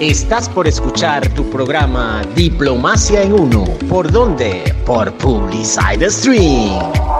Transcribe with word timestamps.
Estás 0.00 0.48
por 0.48 0.66
escuchar 0.66 1.28
tu 1.34 1.50
programa 1.50 2.22
Diplomacia 2.34 3.22
en 3.22 3.34
Uno. 3.34 3.64
¿Por 3.86 4.10
dónde? 4.10 4.74
Por 4.86 5.12
Publicide 5.12 6.10
Stream. 6.10 7.19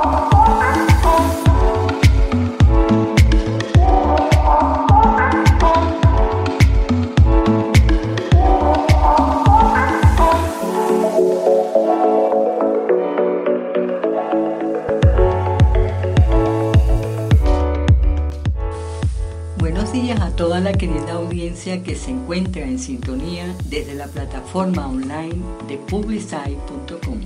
Se 22.00 22.10
encuentra 22.12 22.62
en 22.62 22.78
sintonía 22.78 23.54
desde 23.66 23.94
la 23.94 24.06
plataforma 24.06 24.88
online 24.88 25.42
de 25.68 25.76
publicite.com. 25.76 27.20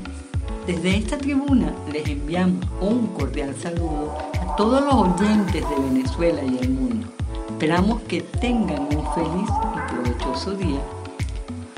Desde 0.66 0.97
esta 0.97 1.16
tribuna 1.16 1.73
les 1.92 2.09
enviamos 2.09 2.66
un 2.80 3.06
cordial 3.09 3.55
saludo 3.55 4.16
a 4.41 4.56
todos 4.56 4.83
los 4.83 4.95
oyentes 4.95 5.62
de 5.69 5.77
Venezuela 5.77 6.42
y 6.42 6.59
el 6.59 6.70
mundo. 6.70 7.06
Esperamos 7.50 8.02
que 8.02 8.23
tengan 8.23 8.83
un 8.83 9.06
feliz 9.14 9.48
y 9.77 9.92
provechoso 9.92 10.55
día. 10.55 10.80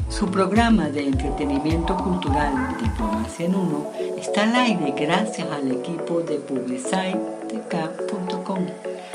Su 0.08 0.30
programa 0.30 0.88
de 0.88 1.06
entretenimiento 1.06 1.94
cultural 1.98 2.78
Diplomacia 2.82 3.44
en 3.44 3.56
Uno 3.56 3.90
está 4.16 4.44
al 4.44 4.56
aire 4.56 4.94
gracias 4.96 5.46
al 5.50 5.70
equipo 5.70 6.20
de 6.20 6.36
publicite.com 6.36 7.26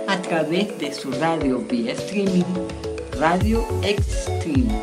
a 0.08 0.22
través 0.22 0.78
de 0.78 0.94
su 0.94 1.12
radio 1.14 1.60
vía 1.68 1.94
streaming 1.94 2.44
Radio 3.22 3.64
Extreme. 3.84 4.82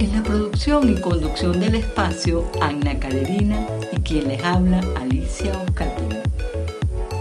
En 0.00 0.12
la 0.12 0.22
producción 0.22 0.90
y 0.90 1.00
conducción 1.00 1.58
del 1.58 1.76
espacio, 1.76 2.44
Ana 2.60 3.00
Caderina 3.00 3.66
y 3.90 3.96
quien 4.02 4.28
les 4.28 4.44
habla, 4.44 4.82
Alicia 5.00 5.52
Oscatina. 5.66 6.22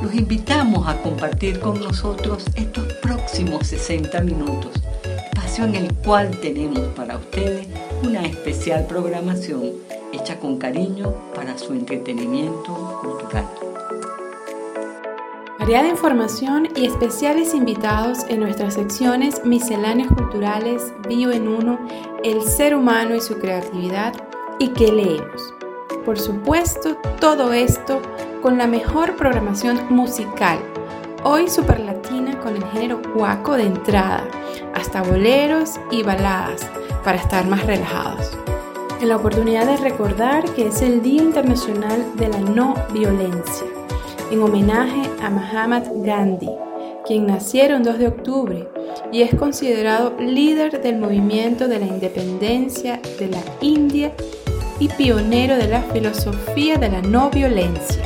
Los 0.03 0.13
invitamos 0.13 0.85
a 0.85 1.01
compartir 1.01 1.61
con 1.61 1.79
nosotros 1.79 2.43
estos 2.55 2.91
próximos 2.95 3.67
60 3.67 4.19
minutos, 4.19 4.73
espacio 5.27 5.63
en 5.63 5.75
el 5.75 5.93
cual 5.93 6.29
tenemos 6.41 6.81
para 6.93 7.15
ustedes 7.15 7.65
una 8.03 8.25
especial 8.25 8.85
programación 8.85 9.75
hecha 10.11 10.37
con 10.41 10.57
cariño 10.57 11.15
para 11.35 11.57
su 11.57 11.71
entretenimiento 11.71 12.99
cultural. 13.01 13.47
Variada 15.67 15.89
información 15.89 16.69
y 16.77 16.85
especiales 16.85 17.53
invitados 17.53 18.19
en 18.29 18.39
nuestras 18.39 18.75
secciones 18.75 19.43
misceláneos 19.43 20.07
culturales, 20.13 20.93
Bio 21.09 21.33
en 21.33 21.49
Uno, 21.49 21.77
El 22.23 22.41
ser 22.43 22.73
humano 22.73 23.15
y 23.15 23.19
su 23.19 23.37
creatividad 23.37 24.13
y 24.59 24.69
qué 24.69 24.93
leemos. 24.93 25.53
Por 26.05 26.17
supuesto, 26.17 26.95
todo 27.19 27.51
esto 27.51 28.01
con 28.41 28.57
la 28.57 28.65
mejor 28.65 29.17
programación 29.17 29.81
musical, 29.89 30.57
hoy 31.25 31.49
superlatina 31.49 32.39
con 32.39 32.55
el 32.55 32.63
género 32.67 33.01
cuaco 33.13 33.57
de 33.57 33.63
entrada, 33.63 34.25
hasta 34.73 35.03
boleros 35.03 35.71
y 35.91 36.01
baladas 36.01 36.65
para 37.03 37.17
estar 37.17 37.45
más 37.45 37.65
relajados. 37.65 38.31
En 39.01 39.09
la 39.09 39.17
oportunidad 39.17 39.65
de 39.65 39.75
recordar 39.75 40.45
que 40.53 40.67
es 40.67 40.81
el 40.81 41.01
Día 41.01 41.23
Internacional 41.23 42.15
de 42.15 42.29
la 42.29 42.39
No 42.39 42.73
Violencia 42.93 43.76
en 44.31 44.41
homenaje 44.41 45.09
a 45.21 45.29
Mahatma 45.29 45.83
Gandhi, 46.03 46.49
quien 47.05 47.27
naciera 47.27 47.77
el 47.77 47.83
2 47.83 47.97
de 47.97 48.07
octubre 48.07 48.67
y 49.11 49.21
es 49.21 49.33
considerado 49.35 50.13
líder 50.19 50.81
del 50.81 50.97
movimiento 50.97 51.67
de 51.67 51.79
la 51.79 51.85
independencia 51.85 52.99
de 53.19 53.27
la 53.27 53.41
India 53.61 54.13
y 54.79 54.89
pionero 54.89 55.55
de 55.55 55.67
la 55.67 55.81
filosofía 55.81 56.77
de 56.77 56.89
la 56.89 57.01
no 57.01 57.29
violencia. 57.29 58.03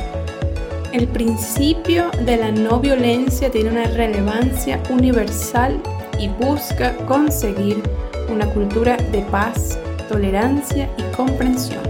El 0.92 1.08
principio 1.08 2.10
de 2.24 2.36
la 2.36 2.52
no 2.52 2.78
violencia 2.78 3.50
tiene 3.50 3.70
una 3.70 3.84
relevancia 3.84 4.80
universal 4.90 5.80
y 6.18 6.28
busca 6.28 6.94
conseguir 7.06 7.82
una 8.30 8.46
cultura 8.46 8.96
de 8.96 9.22
paz, 9.22 9.78
tolerancia 10.08 10.88
y 10.98 11.16
comprensión. 11.16 11.82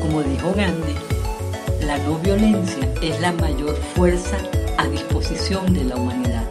Como 0.00 0.22
dijo 0.22 0.52
Gandhi, 0.54 1.01
la 1.92 1.98
no 2.04 2.18
violencia 2.20 2.88
es 3.02 3.20
la 3.20 3.32
mayor 3.32 3.76
fuerza 3.94 4.38
a 4.78 4.88
disposición 4.88 5.74
de 5.74 5.84
la 5.84 5.96
humanidad. 5.96 6.48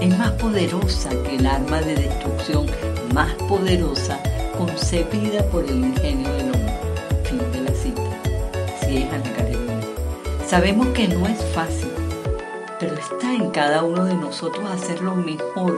Es 0.00 0.16
más 0.16 0.30
poderosa 0.32 1.10
que 1.24 1.34
el 1.34 1.46
arma 1.46 1.80
de 1.80 1.96
destrucción 1.96 2.66
más 3.12 3.34
poderosa 3.48 4.20
concebida 4.56 5.42
por 5.50 5.64
el 5.64 5.78
ingenio 5.78 6.32
del 6.32 6.54
hombre. 6.54 6.78
Fin 7.24 7.40
de 7.50 7.60
la 7.62 7.74
cita. 7.74 8.02
Así 8.80 8.98
es, 8.98 9.12
Ana 9.12 9.32
Karenina. 9.34 9.80
Sabemos 10.46 10.86
que 10.94 11.08
no 11.08 11.26
es 11.26 11.44
fácil, 11.46 11.90
pero 12.78 12.94
está 12.94 13.34
en 13.34 13.50
cada 13.50 13.82
uno 13.82 14.04
de 14.04 14.14
nosotros 14.14 14.64
hacer 14.70 15.00
lo 15.00 15.16
mejor 15.16 15.76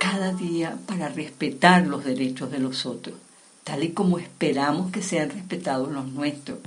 cada 0.00 0.32
día 0.32 0.78
para 0.86 1.10
respetar 1.10 1.86
los 1.86 2.02
derechos 2.02 2.50
de 2.50 2.60
los 2.60 2.86
otros, 2.86 3.14
tal 3.62 3.84
y 3.84 3.90
como 3.90 4.18
esperamos 4.18 4.90
que 4.90 5.02
sean 5.02 5.28
respetados 5.28 5.92
los 5.92 6.06
nuestros 6.06 6.60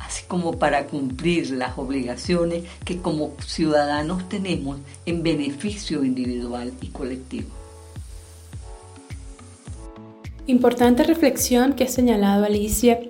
así 0.00 0.24
como 0.26 0.58
para 0.58 0.86
cumplir 0.86 1.50
las 1.50 1.78
obligaciones 1.78 2.64
que 2.84 2.98
como 2.98 3.32
ciudadanos 3.44 4.28
tenemos 4.28 4.78
en 5.06 5.22
beneficio 5.22 6.04
individual 6.04 6.72
y 6.80 6.88
colectivo. 6.88 7.48
Importante 10.46 11.02
reflexión 11.02 11.74
que 11.74 11.84
ha 11.84 11.88
señalado 11.88 12.46
Alicia, 12.46 13.00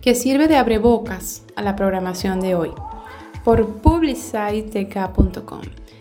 que 0.00 0.14
sirve 0.14 0.48
de 0.48 0.56
abrebocas 0.56 1.42
a 1.54 1.62
la 1.62 1.76
programación 1.76 2.40
de 2.40 2.54
hoy, 2.54 2.70
por 3.44 3.76
publicitek.com, 3.82 5.60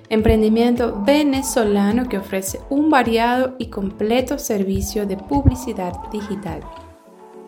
emprendimiento 0.09 1.03
venezolano 1.05 2.07
que 2.07 2.17
ofrece 2.17 2.61
un 2.69 2.89
variado 2.89 3.55
y 3.59 3.67
completo 3.67 4.39
servicio 4.39 5.05
de 5.05 5.17
publicidad 5.17 5.93
digital, 6.11 6.61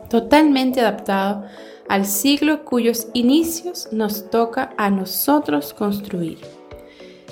totalmente 0.09 0.81
adaptado 0.81 1.45
al 1.89 2.05
siglo 2.05 2.65
cuyos 2.65 3.07
inicios 3.13 3.89
nos 3.91 4.29
toca 4.29 4.73
a 4.77 4.89
nosotros 4.89 5.73
construir. 5.73 6.39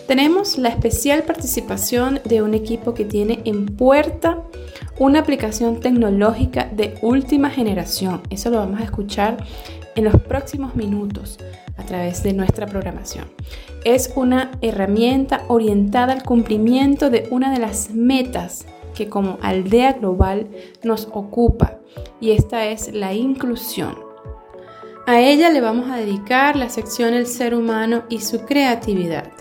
Tenemos 0.07 0.57
la 0.57 0.69
especial 0.69 1.23
participación 1.23 2.19
de 2.25 2.41
un 2.41 2.53
equipo 2.53 2.94
que 2.94 3.06
tiene 3.06 3.39
en 3.45 3.66
puerta 3.66 4.44
una 5.00 5.19
aplicación 5.19 5.79
tecnológica 5.79 6.69
de 6.72 6.95
última 7.01 7.50
generación. 7.50 8.22
Eso 8.29 8.50
lo 8.50 8.57
vamos 8.57 8.81
a 8.81 8.84
escuchar 8.84 9.38
en 9.95 10.03
los 10.03 10.22
próximos 10.22 10.75
minutos 10.75 11.39
a 11.78 11.83
través 11.83 12.23
de 12.23 12.33
nuestra 12.33 12.66
programación. 12.66 13.25
Es 13.85 14.12
una 14.16 14.51
herramienta 14.62 15.45
orientada 15.47 16.13
al 16.13 16.23
cumplimiento 16.23 17.09
de 17.09 17.28
una 17.31 17.51
de 17.51 17.59
las 17.59 17.91
metas 17.91 18.66
que 18.94 19.07
como 19.07 19.38
aldea 19.41 19.94
global 19.94 20.50
nos 20.83 21.07
ocupa 21.13 21.78
y 22.19 22.31
esta 22.31 22.68
es 22.68 22.94
la 22.94 23.13
inclusión 23.13 24.11
a 25.06 25.19
ella 25.19 25.50
le 25.50 25.62
vamos 25.62 25.89
a 25.89 25.97
dedicar 25.97 26.56
la 26.56 26.69
sección 26.69 27.13
El 27.13 27.28
ser 27.28 27.56
humano 27.56 28.03
y 28.09 28.22
su 28.22 28.45
creatividad. 28.45 29.31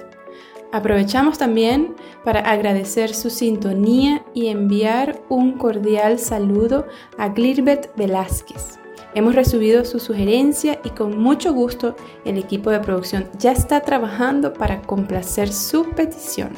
Aprovechamos 0.73 1.37
también 1.37 1.97
para 2.25 2.41
agradecer 2.41 3.15
su 3.15 3.29
sintonía 3.29 4.25
y 4.35 4.47
enviar 4.47 5.21
un 5.29 5.53
cordial 5.53 6.19
saludo 6.19 6.87
a 7.19 7.29
Glirbet 7.29 7.91
Velázquez. 7.97 8.79
Hemos 9.13 9.35
recibido 9.35 9.85
su 9.85 9.99
sugerencia 9.99 10.81
y 10.85 10.91
con 10.91 11.19
mucho 11.19 11.53
gusto 11.53 11.97
el 12.25 12.39
equipo 12.39 12.71
de 12.71 12.79
producción 12.79 13.29
ya 13.37 13.51
está 13.51 13.81
trabajando 13.81 14.53
para 14.55 14.83
complacer 14.83 15.53
su 15.53 15.91
petición. 15.91 16.51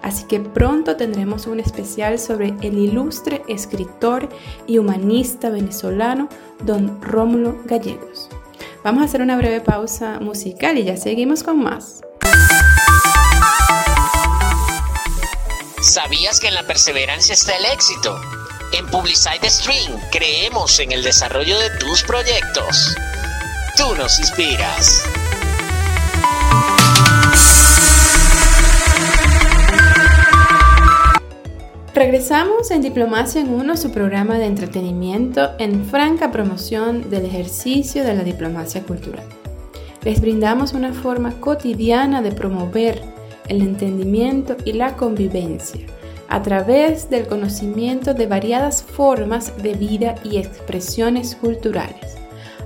Así 0.00 0.24
que 0.26 0.40
pronto 0.40 0.96
tendremos 0.96 1.46
un 1.46 1.60
especial 1.60 2.18
sobre 2.18 2.54
el 2.62 2.78
ilustre 2.78 3.42
escritor 3.48 4.30
y 4.66 4.78
humanista 4.78 5.50
venezolano 5.50 6.30
don 6.64 7.02
Rómulo 7.02 7.58
Gallegos. 7.66 8.30
Vamos 8.82 9.02
a 9.02 9.04
hacer 9.04 9.20
una 9.20 9.36
breve 9.36 9.60
pausa 9.60 10.20
musical 10.20 10.78
y 10.78 10.84
ya 10.84 10.96
seguimos 10.96 11.42
con 11.42 11.62
más. 11.62 12.00
¿Sabías 15.82 16.40
que 16.40 16.48
en 16.48 16.54
la 16.54 16.66
perseverancia 16.66 17.34
está 17.34 17.56
el 17.56 17.66
éxito? 17.66 18.18
En 18.72 18.86
Publicide 18.86 19.50
Stream 19.50 20.00
creemos 20.10 20.78
en 20.78 20.92
el 20.92 21.02
desarrollo 21.02 21.58
de 21.58 21.70
tus 21.78 22.02
proyectos. 22.04 22.96
Tú 23.76 23.94
nos 23.96 24.18
inspiras. 24.18 25.04
Regresamos 31.94 32.70
en 32.70 32.82
Diplomacia 32.82 33.40
en 33.40 33.52
Uno, 33.52 33.76
su 33.76 33.90
programa 33.90 34.38
de 34.38 34.46
entretenimiento 34.46 35.50
en 35.58 35.84
franca 35.84 36.30
promoción 36.30 37.10
del 37.10 37.24
ejercicio 37.24 38.04
de 38.04 38.14
la 38.14 38.22
diplomacia 38.22 38.84
cultural. 38.84 39.24
Les 40.04 40.20
brindamos 40.20 40.72
una 40.72 40.92
forma 40.92 41.32
cotidiana 41.40 42.22
de 42.22 42.30
promover 42.30 43.02
el 43.48 43.62
entendimiento 43.62 44.56
y 44.64 44.74
la 44.74 44.96
convivencia 44.96 45.84
a 46.28 46.42
través 46.42 47.10
del 47.10 47.26
conocimiento 47.26 48.14
de 48.14 48.28
variadas 48.28 48.84
formas 48.84 49.60
de 49.60 49.74
vida 49.74 50.14
y 50.22 50.38
expresiones 50.38 51.34
culturales. 51.34 52.16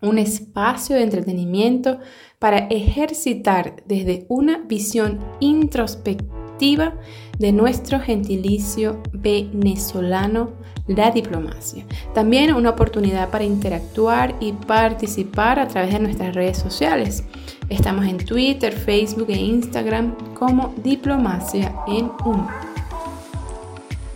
un 0.00 0.18
espacio 0.18 0.96
de 0.96 1.02
entretenimiento 1.02 1.98
para 2.38 2.58
ejercitar 2.68 3.82
desde 3.86 4.26
una 4.28 4.58
visión 4.58 5.20
introspectiva 5.40 6.94
de 7.38 7.52
nuestro 7.52 8.00
gentilicio 8.00 9.02
venezolano 9.12 10.52
la 10.86 11.10
diplomacia. 11.10 11.84
También 12.14 12.54
una 12.54 12.70
oportunidad 12.70 13.30
para 13.30 13.44
interactuar 13.44 14.34
y 14.40 14.52
participar 14.52 15.58
a 15.58 15.68
través 15.68 15.92
de 15.92 16.00
nuestras 16.00 16.34
redes 16.34 16.58
sociales. 16.58 17.24
Estamos 17.68 18.06
en 18.06 18.18
Twitter, 18.18 18.72
Facebook 18.72 19.30
e 19.30 19.38
Instagram 19.38 20.14
como 20.34 20.74
Diplomacia 20.82 21.74
en 21.88 22.10
Uno. 22.24 22.65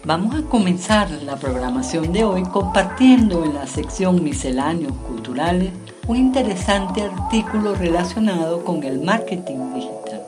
Vamos 0.05 0.35
a 0.35 0.49
comenzar 0.49 1.11
la 1.27 1.37
programación 1.37 2.11
de 2.11 2.25
hoy 2.25 2.43
compartiendo 2.45 3.45
en 3.45 3.53
la 3.53 3.67
sección 3.67 4.25
Misceláneos 4.25 4.95
Culturales 5.07 5.73
un 6.07 6.17
interesante 6.17 7.03
artículo 7.03 7.75
relacionado 7.75 8.65
con 8.65 8.83
el 8.83 9.01
marketing 9.03 9.75
digital, 9.75 10.23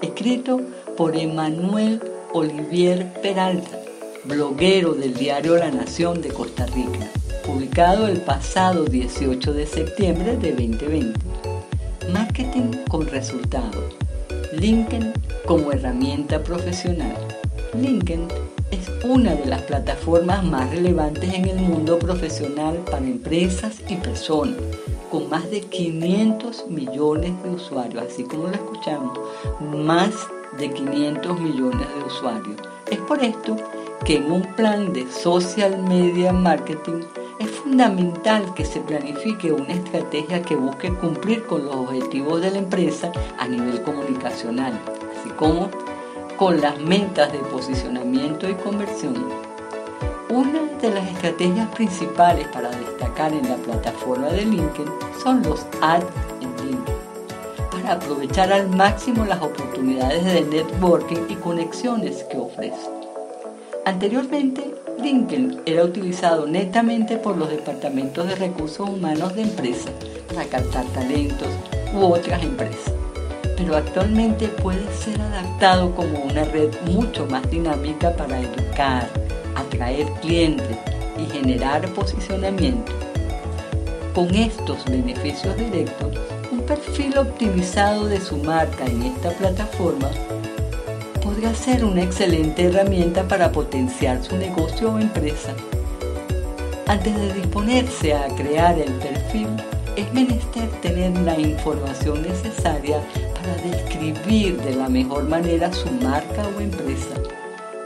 escrito 0.00 0.62
por 0.96 1.14
Emanuel 1.14 2.00
Olivier 2.32 3.12
Peralta, 3.20 3.78
bloguero 4.24 4.94
del 4.94 5.12
diario 5.12 5.56
La 5.56 5.70
Nación 5.70 6.22
de 6.22 6.30
Costa 6.30 6.64
Rica, 6.64 7.06
publicado 7.44 8.08
el 8.08 8.22
pasado 8.22 8.86
18 8.86 9.52
de 9.52 9.66
septiembre 9.66 10.38
de 10.38 10.52
2020. 10.52 11.20
Marketing 12.10 12.70
con 12.88 13.06
resultados. 13.06 13.94
LinkedIn 14.54 15.12
como 15.44 15.70
herramienta 15.70 16.42
profesional. 16.42 17.16
LinkedIn 17.74 18.28
es 18.72 18.90
una 19.04 19.34
de 19.34 19.46
las 19.46 19.62
plataformas 19.62 20.42
más 20.42 20.70
relevantes 20.70 21.32
en 21.34 21.44
el 21.44 21.56
mundo 21.56 21.98
profesional 21.98 22.78
para 22.90 23.04
empresas 23.04 23.76
y 23.88 23.96
personas, 23.96 24.56
con 25.10 25.28
más 25.28 25.48
de 25.50 25.60
500 25.60 26.68
millones 26.68 27.40
de 27.42 27.50
usuarios, 27.50 28.04
así 28.10 28.24
como 28.24 28.44
lo 28.44 28.54
escuchamos, 28.54 29.18
más 29.60 30.10
de 30.58 30.70
500 30.70 31.38
millones 31.38 31.86
de 31.86 32.04
usuarios. 32.06 32.56
Es 32.90 32.98
por 33.00 33.22
esto 33.22 33.56
que 34.06 34.16
en 34.16 34.32
un 34.32 34.42
plan 34.54 34.92
de 34.92 35.06
social 35.10 35.80
media 35.82 36.32
marketing 36.32 37.02
es 37.38 37.50
fundamental 37.50 38.54
que 38.54 38.64
se 38.64 38.80
planifique 38.80 39.52
una 39.52 39.74
estrategia 39.74 40.42
que 40.42 40.56
busque 40.56 40.92
cumplir 40.94 41.44
con 41.46 41.66
los 41.66 41.74
objetivos 41.74 42.40
de 42.40 42.50
la 42.52 42.58
empresa 42.58 43.12
a 43.38 43.46
nivel 43.46 43.82
comunicacional, 43.82 44.72
así 45.14 45.28
como 45.30 45.68
con 46.36 46.60
las 46.60 46.78
metas 46.78 47.32
de 47.32 47.38
posicionamiento 47.38 48.48
y 48.48 48.54
conversión. 48.54 49.14
Una 50.28 50.62
de 50.80 50.90
las 50.90 51.08
estrategias 51.08 51.68
principales 51.74 52.48
para 52.48 52.70
destacar 52.70 53.32
en 53.32 53.48
la 53.48 53.56
plataforma 53.56 54.28
de 54.28 54.44
LinkedIn 54.46 54.92
son 55.22 55.42
los 55.42 55.66
ads 55.80 56.06
en 56.40 56.48
LinkedIn, 56.56 56.94
para 57.70 57.92
aprovechar 57.92 58.52
al 58.52 58.68
máximo 58.70 59.24
las 59.24 59.42
oportunidades 59.42 60.24
de 60.24 60.40
networking 60.42 61.26
y 61.28 61.34
conexiones 61.34 62.24
que 62.24 62.38
ofrece. 62.38 62.90
Anteriormente, 63.84 64.74
LinkedIn 65.00 65.62
era 65.66 65.84
utilizado 65.84 66.46
netamente 66.46 67.16
por 67.16 67.36
los 67.36 67.50
departamentos 67.50 68.26
de 68.28 68.36
recursos 68.36 68.88
humanos 68.88 69.34
de 69.34 69.42
empresas 69.42 69.92
para 70.28 70.44
captar 70.44 70.84
talentos 70.94 71.48
u 71.94 72.04
otras 72.04 72.42
empresas, 72.42 72.92
pero 73.56 73.76
actualmente 73.76 74.48
puede 74.48 74.86
ser 74.94 75.20
adaptado 75.20 75.94
como 75.94 76.18
una 76.20 76.44
red 76.44 76.70
mucho 76.86 77.26
más 77.26 77.48
dinámica 77.50 78.14
para 78.16 78.40
educar, 78.40 79.08
atraer 79.54 80.06
clientes 80.20 80.78
y 81.18 81.26
generar 81.30 81.88
posicionamiento. 81.90 82.92
Con 84.14 84.34
estos 84.34 84.84
beneficios 84.84 85.56
directos, 85.56 86.16
un 86.50 86.60
perfil 86.62 87.16
optimizado 87.18 88.06
de 88.06 88.20
su 88.20 88.36
marca 88.38 88.84
en 88.86 89.02
esta 89.02 89.30
plataforma 89.30 90.10
podría 91.22 91.54
ser 91.54 91.84
una 91.84 92.02
excelente 92.02 92.64
herramienta 92.64 93.26
para 93.26 93.52
potenciar 93.52 94.22
su 94.22 94.36
negocio 94.36 94.92
o 94.92 94.98
empresa. 94.98 95.54
Antes 96.86 97.14
de 97.16 97.32
disponerse 97.32 98.12
a 98.12 98.26
crear 98.36 98.78
el 98.78 98.92
perfil, 98.94 99.48
es 99.96 100.12
menester 100.12 100.68
tener 100.80 101.16
la 101.20 101.38
información 101.38 102.22
necesaria 102.22 103.00
para 103.42 103.56
describir 103.56 104.56
de 104.62 104.76
la 104.76 104.88
mejor 104.88 105.28
manera 105.28 105.72
su 105.72 105.90
marca 105.90 106.48
o 106.56 106.60
empresa. 106.60 107.14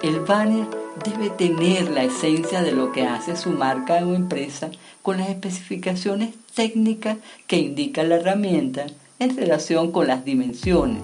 El 0.02 0.20
banner 0.20 0.66
debe 1.04 1.30
tener 1.30 1.90
la 1.90 2.04
esencia 2.04 2.62
de 2.62 2.72
lo 2.72 2.92
que 2.92 3.06
hace 3.06 3.36
su 3.36 3.50
marca 3.50 3.94
o 4.04 4.14
empresa 4.14 4.70
con 5.02 5.18
las 5.18 5.30
especificaciones 5.30 6.34
técnicas 6.54 7.16
que 7.46 7.56
indica 7.56 8.02
la 8.02 8.16
herramienta 8.16 8.86
en 9.18 9.36
relación 9.36 9.92
con 9.92 10.06
las 10.06 10.24
dimensiones, 10.24 11.02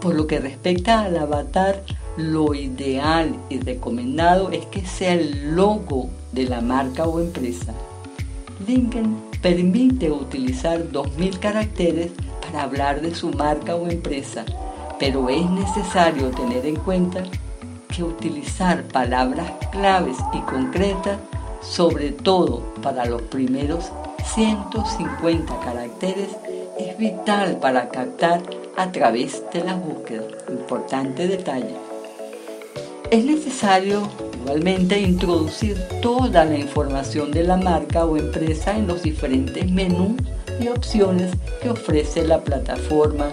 por 0.00 0.14
lo 0.14 0.26
que 0.26 0.38
respecta 0.38 1.02
al 1.02 1.16
avatar, 1.16 1.82
lo 2.16 2.54
ideal 2.54 3.34
y 3.48 3.58
recomendado 3.60 4.50
es 4.50 4.66
que 4.66 4.84
sea 4.84 5.14
el 5.14 5.54
logo 5.54 6.10
de 6.32 6.44
la 6.44 6.60
marca 6.60 7.04
o 7.04 7.20
empresa. 7.20 7.74
LinkedIn 8.66 9.16
permite 9.40 10.10
utilizar 10.10 10.90
2.000 10.90 11.38
caracteres 11.38 12.10
para 12.50 12.64
hablar 12.64 13.00
de 13.00 13.14
su 13.14 13.30
marca 13.30 13.74
o 13.76 13.88
empresa, 13.88 14.44
pero 14.98 15.28
es 15.28 15.48
necesario 15.50 16.30
tener 16.30 16.66
en 16.66 16.76
cuenta 16.76 17.22
que 17.88 18.02
utilizar 18.02 18.82
palabras 18.84 19.52
claves 19.70 20.16
y 20.32 20.40
concretas, 20.40 21.18
sobre 21.62 22.10
todo 22.10 22.62
para 22.82 23.04
los 23.04 23.22
primeros 23.22 23.90
150 24.34 25.60
caracteres, 25.60 26.28
es 26.78 26.96
vital 26.98 27.58
para 27.60 27.88
captar 27.88 28.42
a 28.76 28.90
través 28.90 29.42
de 29.52 29.64
la 29.64 29.74
búsqueda. 29.74 30.24
Importante 30.48 31.26
detalle. 31.26 31.74
Es 33.10 33.24
necesario 33.24 34.02
igualmente 34.40 35.00
introducir 35.00 35.76
toda 36.00 36.44
la 36.44 36.56
información 36.56 37.32
de 37.32 37.42
la 37.42 37.56
marca 37.56 38.04
o 38.04 38.16
empresa 38.16 38.76
en 38.76 38.86
los 38.86 39.02
diferentes 39.02 39.68
menús 39.68 40.16
y 40.60 40.68
opciones 40.68 41.32
que 41.62 41.70
ofrece 41.70 42.24
la 42.24 42.40
plataforma, 42.40 43.30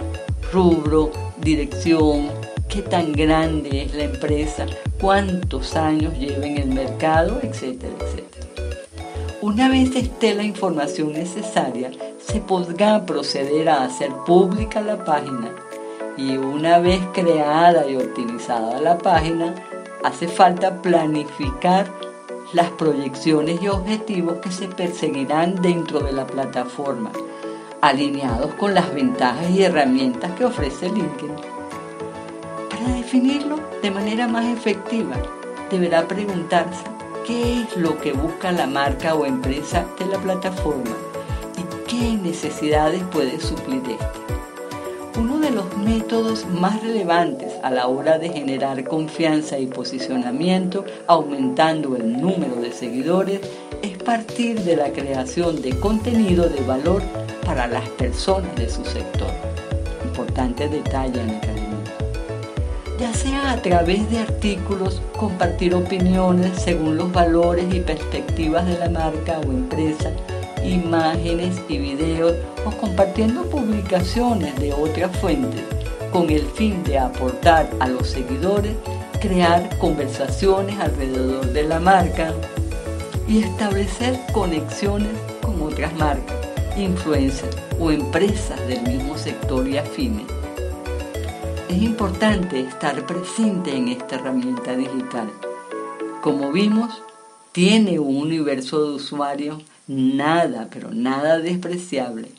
rubro, 0.52 1.12
dirección, 1.38 2.30
qué 2.70 2.82
tan 2.82 3.14
grande 3.14 3.84
es 3.84 3.94
la 3.94 4.04
empresa, 4.04 4.66
cuántos 5.00 5.76
años 5.76 6.18
lleva 6.18 6.46
en 6.46 6.58
el 6.58 6.70
mercado, 6.70 7.40
etcétera, 7.42 7.94
etcétera. 8.00 8.48
Una 9.42 9.70
vez 9.70 9.96
esté 9.96 10.34
la 10.34 10.44
información 10.44 11.14
necesaria, 11.14 11.92
se 12.20 12.40
podrá 12.40 13.06
proceder 13.06 13.70
a 13.70 13.84
hacer 13.84 14.12
pública 14.26 14.82
la 14.82 15.04
página 15.04 15.54
y 16.18 16.38
una 16.38 16.80
vez 16.80 17.00
creada 17.14 17.88
y 17.90 17.96
optimizada 17.96 18.82
la 18.82 18.98
página, 18.98 19.54
hace 20.04 20.28
falta 20.28 20.82
planificar 20.82 21.88
las 22.54 22.72
proyecciones 22.72 23.62
y 23.62 23.68
objetivos 23.68 24.38
que 24.38 24.52
se 24.52 24.68
perseguirán 24.68 25.62
dentro 25.62 26.00
de 26.00 26.12
la 26.12 26.26
plataforma, 26.26 27.12
alineados 27.82 28.54
con 28.56 28.74
las 28.74 28.94
ventajas 28.94 29.50
y 29.50 29.64
herramientas 29.64 30.32
que 30.34 30.46
ofrece 30.46 30.90
LinkedIn. 30.90 31.36
Para 32.70 32.94
definirlo 32.94 33.60
de 33.82 33.92
manera 33.92 34.28
más 34.28 34.46
efectiva, 34.46 35.16
deberá 35.70 36.08
preguntarse 36.08 36.84
qué 37.26 37.62
es 37.62 37.78
lo 37.78 38.00
que 38.00 38.14
busca 38.14 38.52
la 38.52 38.68
marca 38.68 39.16
o 39.16 39.26
empresa 39.26 39.86
de 40.00 40.06
la 40.06 40.18
plataforma 40.18 40.96
qué 41.88 42.18
necesidades 42.18 43.02
puede 43.12 43.40
suplir 43.40 43.82
este. 43.90 44.37
De 45.48 45.54
los 45.54 45.78
métodos 45.78 46.46
más 46.46 46.84
relevantes 46.84 47.54
a 47.64 47.72
la 47.72 47.88
hora 47.88 48.20
de 48.20 48.28
generar 48.28 48.84
confianza 48.84 49.58
y 49.58 49.66
posicionamiento, 49.66 50.84
aumentando 51.08 51.96
el 51.96 52.20
número 52.20 52.58
de 52.58 52.74
seguidores, 52.74 53.40
es 53.82 53.98
partir 53.98 54.60
de 54.64 54.76
la 54.76 54.92
creación 54.92 55.62
de 55.62 55.70
contenido 55.80 56.50
de 56.50 56.60
valor 56.66 57.02
para 57.46 57.66
las 57.66 57.88
personas 57.92 58.54
de 58.58 58.70
su 58.70 58.84
sector. 58.84 59.32
Importante 60.04 60.68
detalle 60.68 61.22
en. 61.22 61.40
Ya 63.00 63.14
sea 63.14 63.54
a 63.54 63.62
través 63.62 64.12
de 64.12 64.20
artículos, 64.20 65.02
compartir 65.18 65.74
opiniones 65.76 66.62
según 66.62 66.98
los 66.98 67.10
valores 67.14 67.74
y 67.74 67.80
perspectivas 67.80 68.66
de 68.66 68.80
la 68.80 68.90
marca 68.90 69.40
o 69.40 69.44
empresa, 69.44 70.12
imágenes 70.68 71.62
y 71.68 71.78
videos 71.78 72.34
o 72.66 72.72
compartiendo 72.72 73.44
publicaciones 73.50 74.60
de 74.60 74.74
otras 74.74 75.16
fuentes 75.18 75.62
con 76.12 76.30
el 76.30 76.46
fin 76.46 76.84
de 76.84 76.98
aportar 76.98 77.70
a 77.80 77.88
los 77.88 78.08
seguidores, 78.08 78.76
crear 79.22 79.78
conversaciones 79.78 80.80
alrededor 80.80 81.48
de 81.48 81.64
la 81.64 81.80
marca 81.80 82.34
y 83.28 83.40
establecer 83.40 84.20
conexiones 84.34 85.12
con 85.42 85.62
otras 85.62 85.94
marcas, 85.96 86.36
influencers 86.78 87.58
o 87.80 87.92
empresas 87.92 88.60
del 88.68 88.82
mismo 88.84 89.18
sector 89.18 89.68
y 89.68 89.78
afines. 89.78 90.26
Es 91.68 91.82
importante 91.82 92.62
estar 92.62 93.06
presente 93.06 93.76
en 93.76 93.90
esta 93.90 94.16
herramienta 94.16 94.76
digital. 94.76 95.30
Como 96.22 96.52
vimos, 96.52 97.04
tiene 97.52 98.00
un 98.00 98.18
universo 98.18 98.84
de 98.84 98.96
usuarios 98.96 99.64
nada, 99.88 100.68
pero 100.72 100.92
nada 100.92 101.40
despreciable. 101.40 102.30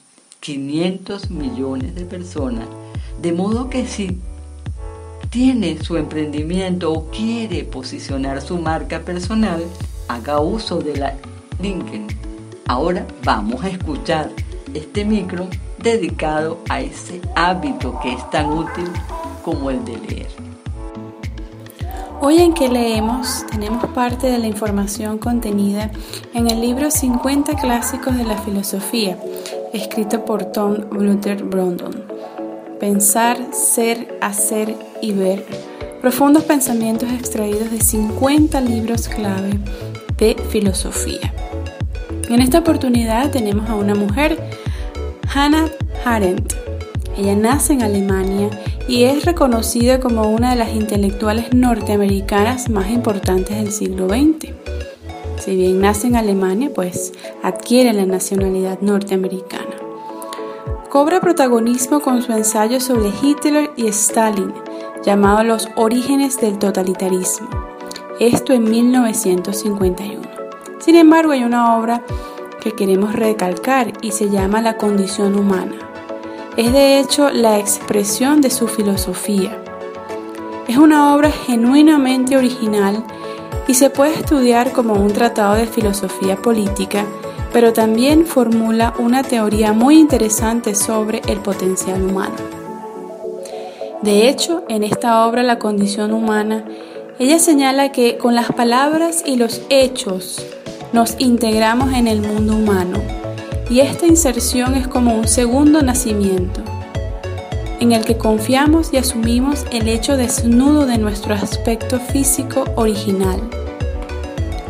500 0.40 1.30
millones 1.30 1.94
de 1.94 2.04
personas. 2.04 2.68
De 3.20 3.32
modo 3.32 3.68
que 3.68 3.86
si 3.86 4.20
tiene 5.30 5.82
su 5.82 5.96
emprendimiento 5.96 6.92
o 6.92 7.10
quiere 7.10 7.64
posicionar 7.64 8.40
su 8.40 8.58
marca 8.58 9.00
personal, 9.00 9.62
haga 10.08 10.40
uso 10.40 10.78
de 10.78 10.96
la 10.96 11.14
LinkedIn. 11.60 12.06
Ahora 12.66 13.06
vamos 13.24 13.64
a 13.64 13.68
escuchar 13.68 14.30
este 14.74 15.04
micro 15.04 15.48
dedicado 15.82 16.58
a 16.68 16.80
ese 16.80 17.20
hábito 17.34 17.98
que 18.00 18.12
es 18.12 18.30
tan 18.30 18.46
útil 18.52 18.88
como 19.42 19.70
el 19.70 19.84
de 19.84 19.96
leer. 19.96 20.47
Hoy 22.20 22.38
en 22.38 22.52
que 22.52 22.68
leemos 22.68 23.46
tenemos 23.48 23.84
parte 23.92 24.28
de 24.28 24.38
la 24.38 24.48
información 24.48 25.18
contenida 25.18 25.92
en 26.34 26.50
el 26.50 26.60
libro 26.60 26.90
50 26.90 27.54
clásicos 27.54 28.16
de 28.16 28.24
la 28.24 28.36
filosofía, 28.36 29.16
escrito 29.72 30.24
por 30.24 30.46
Tom 30.46 30.78
Luther 30.90 31.44
Brondon. 31.44 32.04
Pensar, 32.80 33.38
ser, 33.52 34.18
hacer 34.20 34.74
y 35.00 35.12
ver. 35.12 35.46
Profundos 36.00 36.42
pensamientos 36.42 37.08
extraídos 37.12 37.70
de 37.70 37.80
50 37.80 38.60
libros 38.62 39.08
clave 39.08 39.58
de 40.16 40.36
filosofía. 40.50 41.32
En 42.28 42.40
esta 42.42 42.58
oportunidad 42.58 43.30
tenemos 43.30 43.70
a 43.70 43.76
una 43.76 43.94
mujer, 43.94 44.38
Hannah 45.32 45.70
Arendt. 46.04 46.52
Ella 47.16 47.36
nace 47.36 47.74
en 47.74 47.82
Alemania 47.82 48.50
y 48.88 49.04
es 49.04 49.26
reconocida 49.26 50.00
como 50.00 50.22
una 50.22 50.50
de 50.50 50.56
las 50.56 50.74
intelectuales 50.74 51.52
norteamericanas 51.52 52.70
más 52.70 52.90
importantes 52.90 53.56
del 53.56 53.70
siglo 53.70 54.08
XX. 54.08 54.54
Si 55.44 55.54
bien 55.54 55.80
nace 55.80 56.06
en 56.06 56.16
Alemania, 56.16 56.70
pues 56.74 57.12
adquiere 57.42 57.92
la 57.92 58.06
nacionalidad 58.06 58.80
norteamericana. 58.80 59.76
Cobra 60.88 61.20
protagonismo 61.20 62.00
con 62.00 62.22
su 62.22 62.32
ensayo 62.32 62.80
sobre 62.80 63.12
Hitler 63.22 63.70
y 63.76 63.88
Stalin, 63.88 64.54
llamado 65.04 65.44
Los 65.44 65.68
orígenes 65.76 66.40
del 66.40 66.58
totalitarismo, 66.58 67.48
esto 68.18 68.54
en 68.54 68.64
1951. 68.64 70.22
Sin 70.80 70.96
embargo, 70.96 71.32
hay 71.32 71.44
una 71.44 71.76
obra 71.76 72.02
que 72.62 72.72
queremos 72.72 73.12
recalcar 73.12 73.92
y 74.00 74.12
se 74.12 74.30
llama 74.30 74.62
La 74.62 74.78
condición 74.78 75.38
humana. 75.38 75.87
Es 76.58 76.72
de 76.72 76.98
hecho 76.98 77.30
la 77.30 77.56
expresión 77.56 78.40
de 78.40 78.50
su 78.50 78.66
filosofía. 78.66 79.62
Es 80.66 80.76
una 80.76 81.14
obra 81.14 81.30
genuinamente 81.30 82.36
original 82.36 83.04
y 83.68 83.74
se 83.74 83.90
puede 83.90 84.14
estudiar 84.14 84.72
como 84.72 84.94
un 84.94 85.12
tratado 85.12 85.54
de 85.54 85.68
filosofía 85.68 86.34
política, 86.34 87.06
pero 87.52 87.72
también 87.72 88.26
formula 88.26 88.92
una 88.98 89.22
teoría 89.22 89.72
muy 89.72 90.00
interesante 90.00 90.74
sobre 90.74 91.22
el 91.28 91.38
potencial 91.38 92.02
humano. 92.02 92.34
De 94.02 94.28
hecho, 94.28 94.64
en 94.68 94.82
esta 94.82 95.28
obra 95.28 95.44
La 95.44 95.60
condición 95.60 96.12
humana, 96.12 96.64
ella 97.20 97.38
señala 97.38 97.92
que 97.92 98.18
con 98.18 98.34
las 98.34 98.50
palabras 98.50 99.22
y 99.24 99.36
los 99.36 99.62
hechos 99.70 100.44
nos 100.92 101.20
integramos 101.20 101.92
en 101.92 102.08
el 102.08 102.20
mundo 102.20 102.56
humano 102.56 103.17
y 103.70 103.80
esta 103.80 104.06
inserción 104.06 104.74
es 104.74 104.88
como 104.88 105.14
un 105.14 105.28
segundo 105.28 105.82
nacimiento, 105.82 106.62
en 107.80 107.92
el 107.92 108.04
que 108.04 108.16
confiamos 108.16 108.92
y 108.92 108.96
asumimos 108.96 109.64
el 109.70 109.88
hecho 109.88 110.16
desnudo 110.16 110.86
de 110.86 110.98
nuestro 110.98 111.34
aspecto 111.34 112.00
físico 112.00 112.64
original. 112.76 113.40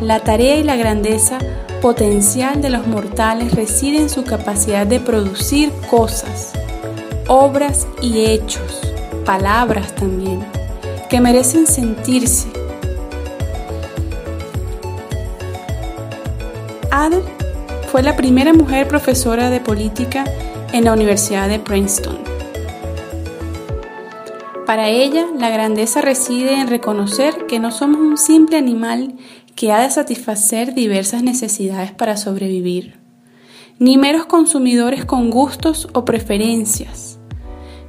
La 0.01 0.19
tarea 0.19 0.57
y 0.57 0.63
la 0.63 0.75
grandeza 0.75 1.39
potencial 1.81 2.61
de 2.61 2.69
los 2.69 2.87
mortales 2.87 3.53
reside 3.53 4.01
en 4.01 4.09
su 4.09 4.23
capacidad 4.23 4.85
de 4.85 4.99
producir 4.99 5.71
cosas, 5.89 6.51
obras 7.27 7.87
y 8.01 8.25
hechos, 8.25 8.81
palabras 9.25 9.95
también, 9.95 10.43
que 11.09 11.21
merecen 11.21 11.67
sentirse. 11.67 12.47
Ada 16.91 17.21
fue 17.91 18.03
la 18.03 18.15
primera 18.15 18.53
mujer 18.53 18.87
profesora 18.87 19.49
de 19.49 19.59
política 19.59 20.23
en 20.73 20.85
la 20.85 20.93
Universidad 20.93 21.49
de 21.49 21.57
Princeton. 21.57 22.19
Para 24.67 24.89
ella, 24.89 25.25
la 25.35 25.49
grandeza 25.49 25.99
reside 25.99 26.53
en 26.53 26.67
reconocer 26.67 27.47
que 27.47 27.57
no 27.57 27.71
somos 27.71 27.99
un 27.99 28.17
simple 28.19 28.57
animal 28.57 29.15
que 29.55 29.71
ha 29.71 29.79
de 29.79 29.89
satisfacer 29.89 30.75
diversas 30.75 31.23
necesidades 31.23 31.91
para 31.91 32.15
sobrevivir, 32.15 32.99
ni 33.79 33.97
meros 33.97 34.27
consumidores 34.27 35.03
con 35.03 35.31
gustos 35.31 35.87
o 35.93 36.05
preferencias. 36.05 37.08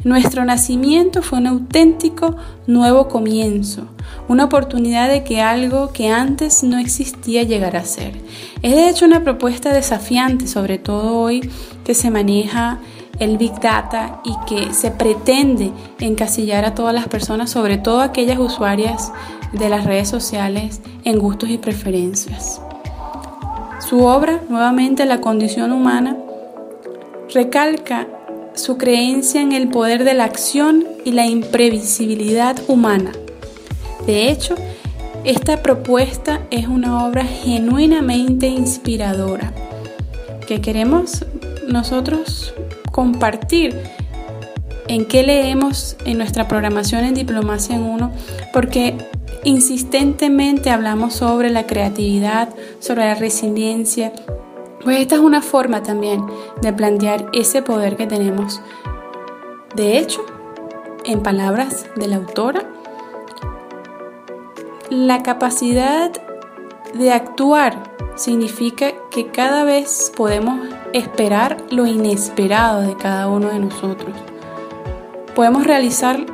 Nuestro 0.03 0.47
nacimiento 0.47 1.21
fue 1.23 1.41
un 1.41 1.47
auténtico 1.47 2.35
nuevo 2.67 3.09
comienzo, 3.09 3.83
una 4.29 4.45
oportunidad 4.45 5.11
de 5.11 5.25
que 5.25 5.43
algo 5.43 5.93
que 5.93 6.09
antes 6.09 6.63
no 6.63 6.79
existía 6.79 7.43
llegara 7.43 7.81
a 7.81 7.85
ser. 7.85 8.15
Es 8.63 8.75
de 8.75 8.89
hecho 8.89 9.05
una 9.05 9.23
propuesta 9.23 9.75
desafiante, 9.75 10.47
sobre 10.47 10.79
todo 10.79 11.19
hoy 11.19 11.51
que 11.85 11.95
se 11.95 12.11
maneja 12.11 12.79
el 13.19 13.37
Big 13.37 13.61
Data 13.61 14.23
y 14.25 14.33
que 14.47 14.73
se 14.73 14.91
pretende 14.91 15.71
encasillar 15.99 16.65
a 16.65 16.75
todas 16.75 16.95
las 16.95 17.09
personas, 17.09 17.51
sobre 17.51 17.77
todo 17.77 18.01
aquellas 18.01 18.39
usuarias 18.39 19.13
de 19.53 19.69
las 19.69 19.85
redes 19.85 20.09
sociales, 20.09 20.81
en 21.05 21.19
gustos 21.19 21.51
y 21.51 21.59
preferencias. 21.59 22.63
Su 23.87 24.05
obra, 24.05 24.41
nuevamente 24.49 25.05
La 25.05 25.21
condición 25.21 25.73
humana, 25.73 26.17
recalca 27.35 28.07
su 28.61 28.77
creencia 28.77 29.41
en 29.41 29.53
el 29.53 29.69
poder 29.69 30.05
de 30.05 30.15
la 30.15 30.25
acción 30.25 30.87
y 31.05 31.13
la 31.13 31.27
imprevisibilidad 31.27 32.57
humana. 32.69 33.13
De 34.07 34.31
hecho, 34.31 34.55
esta 35.25 35.63
propuesta 35.63 36.41
es 36.51 36.67
una 36.67 37.05
obra 37.05 37.25
genuinamente 37.25 38.47
inspiradora 38.47 39.53
que 40.47 40.61
queremos 40.61 41.25
nosotros 41.69 42.55
compartir 42.91 43.77
en 44.89 45.05
qué 45.07 45.23
leemos 45.23 45.97
en 46.05 46.19
nuestra 46.19 46.49
programación 46.49 47.05
en 47.05 47.15
Diplomacia 47.15 47.77
en 47.77 47.83
Uno, 47.83 48.13
porque 48.53 48.97
insistentemente 49.45 50.71
hablamos 50.71 51.15
sobre 51.15 51.51
la 51.51 51.67
creatividad, 51.67 52.49
sobre 52.81 53.05
la 53.05 53.15
resiliencia. 53.15 54.13
Pues 54.83 55.01
esta 55.01 55.17
es 55.17 55.21
una 55.21 55.43
forma 55.43 55.83
también 55.83 56.25
de 56.63 56.73
plantear 56.73 57.27
ese 57.33 57.63
poder 57.63 57.97
que 57.97 58.07
tenemos. 58.07 58.63
De 59.75 59.99
hecho, 59.99 60.25
en 61.05 61.23
palabras 61.23 61.87
de 61.97 62.09
la 62.09 62.17
autora, 62.17 62.63
la 64.89 65.23
capacidad 65.23 66.11
de 66.95 67.13
actuar 67.13 67.91
significa 68.17 68.93
que 69.11 69.29
cada 69.31 69.65
vez 69.65 70.13
podemos 70.17 70.69
esperar 70.93 71.59
lo 71.71 71.87
inesperado 71.87 72.83
de 72.83 72.97
cada 72.97 73.29
uno 73.29 73.49
de 73.49 73.61
nosotros. 73.61 74.15
Podemos 75.35 75.65
realizar 75.65 76.27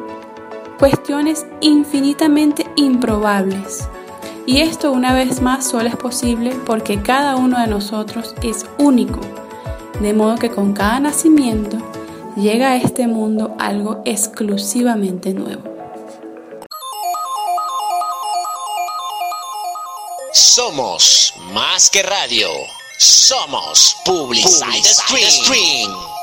cuestiones 0.79 1.47
infinitamente 1.61 2.67
improbables. 2.76 3.88
Y 4.47 4.61
esto 4.61 4.93
una 4.93 5.12
vez 5.12 5.41
más 5.41 5.67
solo 5.69 5.88
es 5.88 5.97
posible 5.97 6.55
porque 6.65 7.03
cada 7.03 7.35
uno 7.35 7.61
de 7.61 7.67
nosotros 7.67 8.33
es 8.43 8.65
único. 8.79 9.21
De 10.00 10.15
modo 10.15 10.37
que 10.37 10.50
con 10.50 10.73
cada 10.73 11.00
nacimiento 11.00 11.79
llega 12.37 12.69
a 12.71 12.76
este 12.76 13.09
mundo 13.09 13.57
algo 13.59 14.03
exclusivamente 14.05 15.35
nuevo. 15.35 15.65
Somos 20.33 21.35
más 21.53 21.91
que 21.91 22.05
radio. 22.05 22.49
Somos 22.99 23.97
Publicide 24.05 24.85
Stream. 24.85 26.15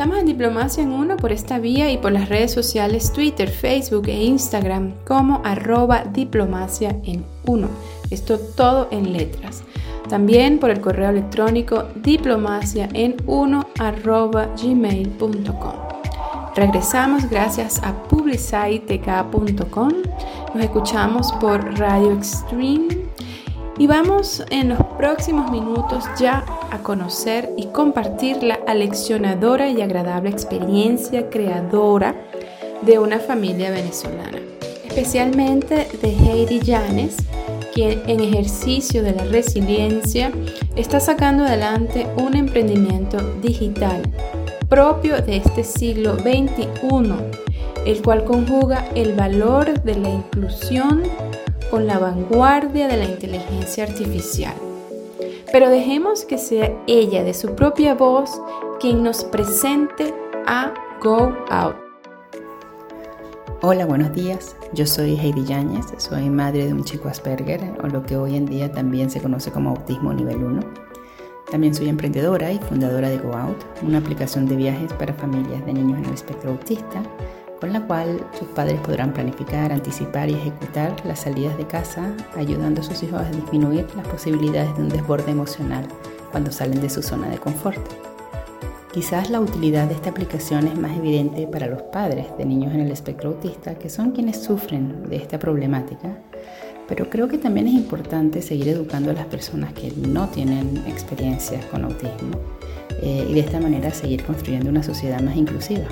Estamos 0.00 0.18
en 0.18 0.24
Diplomacia 0.24 0.82
en 0.82 0.92
Uno 0.92 1.18
por 1.18 1.30
esta 1.30 1.58
vía 1.58 1.90
y 1.92 1.98
por 1.98 2.10
las 2.10 2.30
redes 2.30 2.52
sociales 2.52 3.12
Twitter, 3.12 3.50
Facebook 3.50 4.08
e 4.08 4.24
Instagram 4.24 4.94
como 5.06 5.42
arroba 5.44 6.04
diplomacia 6.04 6.96
en 7.04 7.22
uno. 7.44 7.68
Esto 8.10 8.38
todo 8.38 8.88
en 8.92 9.12
letras. 9.12 9.62
También 10.08 10.58
por 10.58 10.70
el 10.70 10.80
correo 10.80 11.10
electrónico 11.10 11.84
diplomacia 11.96 12.88
en 12.94 13.14
uno 13.26 13.66
arroba 13.78 14.48
gmail.com. 14.56 15.74
Regresamos 16.56 17.28
gracias 17.28 17.78
a 17.82 17.92
publicitek.com 18.04 19.92
Nos 20.54 20.64
escuchamos 20.64 21.30
por 21.32 21.78
Radio 21.78 22.12
Extreme 22.12 22.88
y 23.76 23.86
vamos 23.86 24.42
en 24.48 24.70
los 24.70 24.82
próximos 24.96 25.50
minutos 25.50 26.06
ya 26.18 26.42
a 26.70 26.78
conocer 26.78 27.50
y 27.56 27.66
compartir 27.66 28.42
la 28.42 28.58
aleccionadora 28.66 29.68
y 29.68 29.82
agradable 29.82 30.30
experiencia 30.30 31.30
creadora 31.30 32.14
de 32.82 32.98
una 32.98 33.18
familia 33.18 33.70
venezolana, 33.70 34.38
especialmente 34.86 35.88
de 36.00 36.08
Heidi 36.10 36.60
Llanes, 36.60 37.16
quien 37.74 38.02
en 38.06 38.20
ejercicio 38.20 39.02
de 39.02 39.12
la 39.12 39.24
resiliencia 39.24 40.32
está 40.76 41.00
sacando 41.00 41.44
adelante 41.44 42.06
un 42.16 42.34
emprendimiento 42.36 43.18
digital 43.40 44.02
propio 44.68 45.20
de 45.20 45.36
este 45.36 45.64
siglo 45.64 46.14
XXI, 46.14 47.14
el 47.84 48.02
cual 48.02 48.24
conjuga 48.24 48.86
el 48.94 49.14
valor 49.14 49.82
de 49.82 49.96
la 49.96 50.10
inclusión 50.10 51.02
con 51.70 51.86
la 51.86 51.98
vanguardia 51.98 52.88
de 52.88 52.96
la 52.96 53.04
inteligencia 53.04 53.84
artificial. 53.84 54.69
Pero 55.52 55.68
dejemos 55.68 56.24
que 56.24 56.38
sea 56.38 56.72
ella 56.86 57.24
de 57.24 57.34
su 57.34 57.56
propia 57.56 57.94
voz 57.94 58.40
quien 58.78 59.02
nos 59.02 59.24
presente 59.24 60.14
a 60.46 60.72
Go 61.02 61.34
Out. 61.50 61.74
Hola, 63.60 63.84
buenos 63.84 64.14
días. 64.14 64.56
Yo 64.72 64.86
soy 64.86 65.16
Heidi 65.16 65.44
Yáñez, 65.44 65.86
soy 65.98 66.30
madre 66.30 66.66
de 66.66 66.72
un 66.72 66.84
chico 66.84 67.08
Asperger, 67.08 67.60
o 67.82 67.88
lo 67.88 68.04
que 68.04 68.16
hoy 68.16 68.36
en 68.36 68.46
día 68.46 68.70
también 68.70 69.10
se 69.10 69.20
conoce 69.20 69.50
como 69.50 69.70
autismo 69.70 70.12
nivel 70.12 70.36
1. 70.36 70.60
También 71.50 71.74
soy 71.74 71.88
emprendedora 71.88 72.52
y 72.52 72.58
fundadora 72.60 73.08
de 73.08 73.18
Go 73.18 73.34
Out, 73.34 73.58
una 73.82 73.98
aplicación 73.98 74.46
de 74.46 74.54
viajes 74.54 74.92
para 74.92 75.14
familias 75.14 75.66
de 75.66 75.72
niños 75.72 75.98
en 75.98 76.04
el 76.04 76.14
espectro 76.14 76.52
autista, 76.52 77.02
con 77.60 77.72
la 77.72 77.86
cual 77.86 78.26
sus 78.38 78.48
padres 78.48 78.80
podrán 78.80 79.12
planificar, 79.12 79.70
anticipar 79.70 80.30
y 80.30 80.34
ejecutar 80.34 80.96
las 81.04 81.20
salidas 81.20 81.56
de 81.58 81.66
casa, 81.66 82.14
ayudando 82.36 82.80
a 82.80 82.84
sus 82.84 83.02
hijos 83.02 83.20
a 83.20 83.30
disminuir 83.30 83.86
las 83.96 84.08
posibilidades 84.08 84.74
de 84.76 84.82
un 84.82 84.88
desborde 84.88 85.30
emocional 85.30 85.86
cuando 86.30 86.50
salen 86.50 86.80
de 86.80 86.88
su 86.88 87.02
zona 87.02 87.28
de 87.28 87.38
confort. 87.38 87.80
Quizás 88.92 89.30
la 89.30 89.40
utilidad 89.40 89.86
de 89.86 89.94
esta 89.94 90.10
aplicación 90.10 90.66
es 90.66 90.76
más 90.76 90.96
evidente 90.96 91.46
para 91.46 91.68
los 91.68 91.82
padres 91.82 92.26
de 92.36 92.44
niños 92.44 92.74
en 92.74 92.80
el 92.80 92.90
espectro 92.90 93.28
autista, 93.30 93.76
que 93.76 93.88
son 93.88 94.10
quienes 94.10 94.42
sufren 94.42 95.08
de 95.08 95.16
esta 95.16 95.38
problemática, 95.38 96.16
pero 96.88 97.08
creo 97.08 97.28
que 97.28 97.38
también 97.38 97.68
es 97.68 97.74
importante 97.74 98.42
seguir 98.42 98.68
educando 98.68 99.10
a 99.10 99.14
las 99.14 99.26
personas 99.26 99.72
que 99.74 99.92
no 99.92 100.28
tienen 100.28 100.82
experiencias 100.88 101.64
con 101.66 101.84
autismo 101.84 102.40
eh, 103.00 103.26
y 103.28 103.34
de 103.34 103.40
esta 103.40 103.60
manera 103.60 103.92
seguir 103.92 104.24
construyendo 104.24 104.70
una 104.70 104.82
sociedad 104.82 105.20
más 105.20 105.36
inclusiva. 105.36 105.86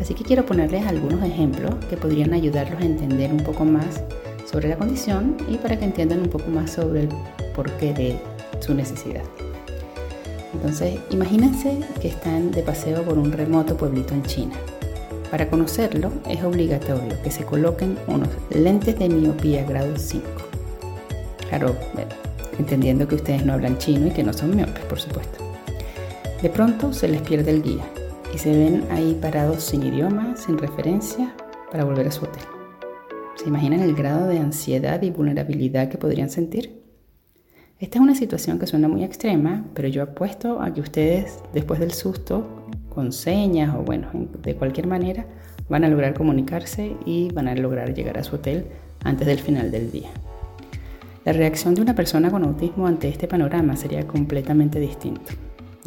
Así 0.00 0.14
que 0.14 0.24
quiero 0.24 0.44
ponerles 0.44 0.86
algunos 0.86 1.22
ejemplos 1.22 1.74
que 1.88 1.96
podrían 1.96 2.32
ayudarlos 2.32 2.80
a 2.80 2.84
entender 2.84 3.32
un 3.32 3.42
poco 3.42 3.64
más 3.64 4.02
sobre 4.50 4.68
la 4.68 4.76
condición 4.76 5.36
y 5.48 5.56
para 5.56 5.78
que 5.78 5.84
entiendan 5.84 6.20
un 6.20 6.28
poco 6.28 6.50
más 6.50 6.72
sobre 6.72 7.02
el 7.02 7.08
porqué 7.54 7.92
de 7.92 8.18
su 8.60 8.74
necesidad. 8.74 9.24
Entonces, 10.54 10.98
imagínense 11.10 11.80
que 12.00 12.08
están 12.08 12.50
de 12.50 12.62
paseo 12.62 13.02
por 13.02 13.18
un 13.18 13.32
remoto 13.32 13.76
pueblito 13.76 14.14
en 14.14 14.22
China 14.24 14.54
para 15.30 15.50
conocerlo 15.50 16.12
es 16.28 16.42
obligatorio 16.44 17.20
que 17.22 17.30
se 17.30 17.44
coloquen 17.44 17.98
unos 18.06 18.28
lentes 18.50 18.98
de 18.98 19.08
miopía 19.08 19.64
grado 19.64 19.96
5. 19.96 20.24
Claro, 21.48 21.74
entendiendo 22.58 23.08
que 23.08 23.16
ustedes 23.16 23.44
no 23.44 23.54
hablan 23.54 23.76
chino 23.78 24.06
y 24.06 24.10
que 24.10 24.22
no 24.22 24.32
son 24.32 24.54
miopes, 24.54 24.84
por 24.84 25.00
supuesto. 25.00 25.38
De 26.40 26.48
pronto 26.48 26.92
se 26.92 27.08
les 27.08 27.22
pierde 27.22 27.50
el 27.50 27.62
guía 27.62 27.84
y 28.34 28.38
se 28.38 28.50
ven 28.50 28.84
ahí 28.90 29.18
parados 29.20 29.62
sin 29.62 29.82
idioma, 29.82 30.36
sin 30.36 30.58
referencia, 30.58 31.34
para 31.70 31.84
volver 31.84 32.08
a 32.08 32.10
su 32.10 32.24
hotel. 32.24 32.42
¿Se 33.36 33.48
imaginan 33.48 33.80
el 33.80 33.94
grado 33.94 34.28
de 34.28 34.38
ansiedad 34.38 35.02
y 35.02 35.10
vulnerabilidad 35.10 35.88
que 35.88 35.98
podrían 35.98 36.30
sentir? 36.30 36.82
Esta 37.78 37.98
es 37.98 38.02
una 38.02 38.14
situación 38.14 38.58
que 38.58 38.66
suena 38.66 38.88
muy 38.88 39.04
extrema, 39.04 39.66
pero 39.74 39.88
yo 39.88 40.02
apuesto 40.02 40.62
a 40.62 40.72
que 40.72 40.80
ustedes, 40.80 41.38
después 41.52 41.78
del 41.78 41.92
susto, 41.92 42.66
con 42.88 43.12
señas 43.12 43.74
o 43.76 43.82
bueno, 43.82 44.08
de 44.42 44.54
cualquier 44.54 44.86
manera, 44.86 45.26
van 45.68 45.84
a 45.84 45.88
lograr 45.88 46.14
comunicarse 46.14 46.96
y 47.04 47.30
van 47.32 47.48
a 47.48 47.54
lograr 47.54 47.92
llegar 47.92 48.16
a 48.16 48.24
su 48.24 48.36
hotel 48.36 48.66
antes 49.04 49.26
del 49.26 49.38
final 49.38 49.70
del 49.70 49.90
día. 49.90 50.08
La 51.26 51.32
reacción 51.32 51.74
de 51.74 51.82
una 51.82 51.94
persona 51.94 52.30
con 52.30 52.44
autismo 52.44 52.86
ante 52.86 53.08
este 53.08 53.28
panorama 53.28 53.76
sería 53.76 54.06
completamente 54.06 54.80
distinta. 54.80 55.32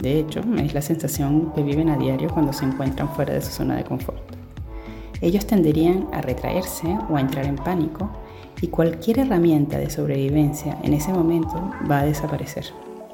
De 0.01 0.17
hecho, 0.17 0.41
es 0.57 0.73
la 0.73 0.81
sensación 0.81 1.51
que 1.53 1.61
viven 1.61 1.89
a 1.89 1.97
diario 1.97 2.29
cuando 2.29 2.53
se 2.53 2.63
encuentran 2.63 3.09
fuera 3.09 3.33
de 3.33 3.41
su 3.41 3.51
zona 3.51 3.75
de 3.75 3.83
confort. 3.83 4.21
Ellos 5.19 5.45
tenderían 5.45 6.07
a 6.13 6.21
retraerse 6.21 6.97
o 7.09 7.17
a 7.17 7.21
entrar 7.21 7.45
en 7.45 7.57
pánico 7.57 8.09
y 8.61 8.67
cualquier 8.67 9.19
herramienta 9.19 9.77
de 9.77 9.89
sobrevivencia 9.89 10.77
en 10.83 10.93
ese 10.93 11.11
momento 11.11 11.71
va 11.89 11.99
a 11.99 12.05
desaparecer. 12.05 12.65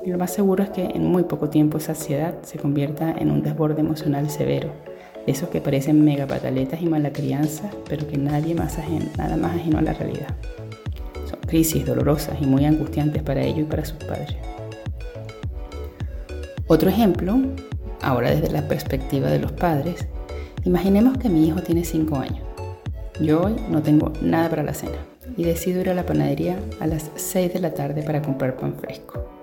Y 0.05 0.11
lo 0.11 0.19
más 0.19 0.31
seguro 0.31 0.63
es 0.63 0.69
que 0.69 0.83
en 0.83 1.07
muy 1.07 1.23
poco 1.23 1.49
tiempo 1.49 1.79
esa 1.79 1.93
ansiedad 1.93 2.35
se 2.43 2.59
convierta 2.59 3.11
en 3.17 3.31
un 3.31 3.41
desborde 3.41 3.81
emocional 3.81 4.29
severo, 4.29 4.69
esos 5.25 5.49
que 5.49 5.61
parecen 5.61 6.05
mega 6.05 6.27
pataletas 6.27 6.79
y 6.83 6.85
mala 6.85 7.11
crianza, 7.11 7.71
pero 7.89 8.07
que 8.07 8.17
nadie 8.19 8.53
más 8.53 8.77
nada 9.17 9.37
más 9.37 9.55
ajeno 9.55 9.79
a 9.79 9.81
la 9.81 9.93
realidad. 9.93 10.35
Son 11.27 11.39
crisis 11.47 11.83
dolorosas 11.83 12.39
y 12.39 12.45
muy 12.45 12.65
angustiantes 12.65 13.23
para 13.23 13.41
ellos 13.41 13.61
y 13.61 13.63
para 13.63 13.83
sus 13.83 13.97
padres. 13.97 14.35
Otro 16.67 16.89
ejemplo, 16.89 17.37
ahora 18.01 18.31
desde 18.31 18.51
la 18.51 18.67
perspectiva 18.67 19.29
de 19.29 19.39
los 19.39 19.51
padres, 19.51 20.07
imaginemos 20.63 21.17
que 21.17 21.29
mi 21.29 21.47
hijo 21.47 21.61
tiene 21.61 21.83
5 21.83 22.15
años. 22.17 22.45
Yo 23.19 23.43
hoy 23.43 23.55
no 23.69 23.81
tengo 23.81 24.11
nada 24.21 24.49
para 24.49 24.63
la 24.63 24.73
cena 24.73 24.97
y 25.37 25.43
decido 25.43 25.81
ir 25.81 25.89
a 25.89 25.93
la 25.93 26.05
panadería 26.05 26.59
a 26.79 26.87
las 26.87 27.11
6 27.15 27.53
de 27.53 27.59
la 27.59 27.73
tarde 27.73 28.03
para 28.03 28.21
comprar 28.21 28.57
pan 28.57 28.75
fresco 28.75 29.35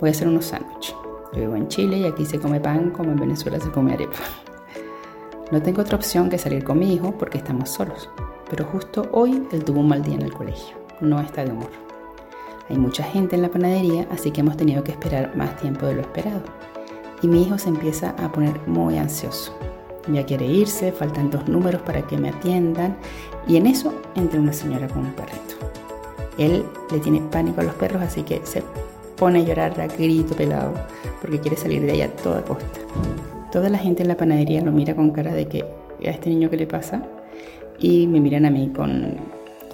voy 0.00 0.08
a 0.08 0.12
hacer 0.12 0.28
unos 0.28 0.44
sándwiches. 0.44 0.94
Yo 1.32 1.40
vivo 1.40 1.56
en 1.56 1.68
Chile 1.68 1.96
y 1.96 2.04
aquí 2.04 2.26
se 2.26 2.38
come 2.38 2.60
pan 2.60 2.90
como 2.90 3.12
en 3.12 3.18
Venezuela 3.18 3.58
se 3.58 3.70
come 3.70 3.94
arepa. 3.94 4.18
No 5.50 5.62
tengo 5.62 5.82
otra 5.82 5.96
opción 5.96 6.28
que 6.28 6.36
salir 6.36 6.64
con 6.64 6.78
mi 6.78 6.92
hijo 6.92 7.16
porque 7.18 7.38
estamos 7.38 7.70
solos, 7.70 8.10
pero 8.50 8.64
justo 8.66 9.08
hoy 9.12 9.46
él 9.52 9.64
tuvo 9.64 9.80
un 9.80 9.88
mal 9.88 10.02
día 10.02 10.16
en 10.16 10.22
el 10.22 10.32
colegio, 10.32 10.76
no 11.00 11.20
está 11.20 11.44
de 11.44 11.52
humor. 11.52 11.70
Hay 12.68 12.78
mucha 12.78 13.04
gente 13.04 13.36
en 13.36 13.42
la 13.42 13.50
panadería, 13.50 14.06
así 14.10 14.30
que 14.30 14.40
hemos 14.40 14.56
tenido 14.56 14.82
que 14.82 14.92
esperar 14.92 15.36
más 15.36 15.56
tiempo 15.56 15.86
de 15.86 15.96
lo 15.96 16.00
esperado. 16.00 16.42
Y 17.22 17.28
mi 17.28 17.42
hijo 17.42 17.58
se 17.58 17.68
empieza 17.68 18.10
a 18.18 18.32
poner 18.32 18.58
muy 18.66 18.96
ansioso. 18.96 19.54
Ya 20.08 20.24
quiere 20.24 20.46
irse, 20.46 20.92
faltan 20.92 21.30
dos 21.30 21.48
números 21.48 21.82
para 21.82 22.02
que 22.02 22.16
me 22.16 22.28
atiendan 22.28 22.96
y 23.46 23.56
en 23.56 23.66
eso 23.66 23.92
entra 24.14 24.40
una 24.40 24.52
señora 24.52 24.88
con 24.88 25.06
un 25.06 25.12
perrito. 25.12 25.54
Él 26.38 26.64
le 26.90 26.98
tiene 26.98 27.20
pánico 27.20 27.60
a 27.60 27.64
los 27.64 27.74
perros, 27.74 28.02
así 28.02 28.22
que 28.22 28.40
se 28.44 28.62
pone 29.16 29.40
a 29.40 29.42
llorar 29.42 29.80
a 29.80 29.86
grito 29.86 30.34
pelado 30.34 30.74
porque 31.20 31.38
quiere 31.38 31.56
salir 31.56 31.82
de 31.82 31.92
ahí 31.92 32.02
a 32.02 32.10
toda 32.16 32.42
costa. 32.42 32.80
Toda 33.52 33.68
la 33.68 33.78
gente 33.78 34.02
en 34.02 34.08
la 34.08 34.16
panadería 34.16 34.60
lo 34.62 34.72
mira 34.72 34.94
con 34.94 35.10
cara 35.10 35.32
de 35.32 35.46
que 35.46 35.64
a 36.04 36.10
este 36.10 36.28
niño 36.28 36.50
qué 36.50 36.56
le 36.56 36.66
pasa 36.66 37.02
y 37.78 38.06
me 38.06 38.20
miran 38.20 38.44
a 38.44 38.50
mí 38.50 38.70
con 38.74 39.16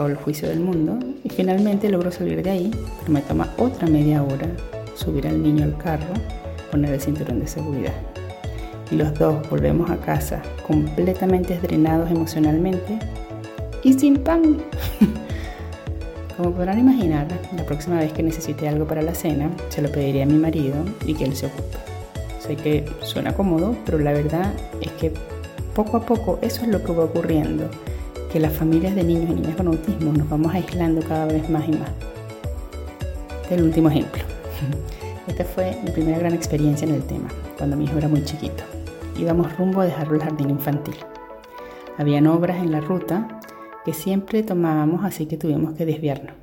todo 0.01 0.09
el 0.09 0.17
juicio 0.17 0.49
del 0.49 0.61
mundo 0.61 0.99
y 1.23 1.29
finalmente 1.29 1.91
logro 1.91 2.11
salir 2.11 2.43
de 2.43 2.49
ahí, 2.49 2.71
pero 3.01 3.13
me 3.13 3.21
toma 3.21 3.53
otra 3.59 3.87
media 3.87 4.23
hora 4.23 4.49
subir 4.95 5.27
al 5.27 5.43
niño 5.43 5.63
al 5.63 5.77
carro, 5.77 6.15
poner 6.71 6.95
el 6.95 7.01
cinturón 7.03 7.41
de 7.41 7.47
seguridad. 7.47 7.93
Y 8.91 8.95
los 8.95 9.13
dos 9.19 9.47
volvemos 9.51 9.91
a 9.91 9.99
casa 9.99 10.41
completamente 10.67 11.61
drenados 11.61 12.11
emocionalmente 12.11 12.99
y 13.83 13.93
sin 13.93 14.17
pan. 14.17 14.63
Como 16.39 16.53
podrán 16.53 16.79
imaginar, 16.79 17.27
la 17.55 17.67
próxima 17.67 17.99
vez 17.99 18.11
que 18.15 18.23
necesite 18.23 18.71
algo 18.71 18.87
para 18.87 19.03
la 19.03 19.15
cena, 19.15 19.51
se 19.69 19.83
lo 19.83 19.93
pediré 19.93 20.23
a 20.23 20.27
mi 20.27 20.39
marido 20.39 20.77
y 21.05 21.13
que 21.13 21.25
él 21.25 21.37
se 21.37 21.45
ocupe. 21.45 21.77
Sé 22.39 22.57
que 22.57 22.87
suena 23.03 23.35
cómodo, 23.35 23.77
pero 23.85 23.99
la 23.99 24.15
verdad 24.15 24.51
es 24.81 24.93
que 24.93 25.13
poco 25.75 25.99
a 25.99 26.07
poco 26.07 26.39
eso 26.41 26.63
es 26.63 26.69
lo 26.69 26.83
que 26.83 26.93
va 26.93 27.05
ocurriendo, 27.05 27.69
que 28.33 28.39
las 28.39 28.53
familias 28.53 28.95
de 28.95 29.03
niños 29.03 29.31
y 29.31 29.35
niñas 29.35 29.57
con 29.57 29.67
autismo 29.67 30.13
nos 30.13 30.29
vamos 30.29 30.55
aislando 30.55 31.03
cada 31.03 31.27
vez 31.27 31.49
más 31.51 31.69
y 31.69 31.73
más. 31.73 31.91
El 33.51 33.65
último 33.65 33.89
ejemplo. 33.89 34.23
Esta 35.27 35.45
fue 35.45 35.77
mi 35.85 35.91
primera 35.91 36.19
gran 36.19 36.35
experiencia 36.35 36.87
en 36.87 36.95
el 36.95 37.03
tema, 37.03 37.29
cuando 37.59 37.77
mi 37.77 37.85
hijo 37.85 37.99
era 37.99 38.09
muy 38.09 38.25
chiquito. 38.25 38.63
Íbamos 39.19 39.57
rumbo 39.57 39.81
a 39.81 39.85
dejarlo 39.85 40.15
al 40.15 40.23
jardín 40.23 40.51
infantil. 40.51 40.95
Habían 41.99 42.27
obras 42.29 42.59
en 42.59 42.71
la 42.71 42.81
ruta 42.81 43.41
que 43.85 43.93
siempre 43.93 44.43
tomábamos, 44.43 45.05
así 45.05 45.27
que 45.27 45.37
tuvimos 45.37 45.75
que 45.75 45.85
desviarnos. 45.85 46.35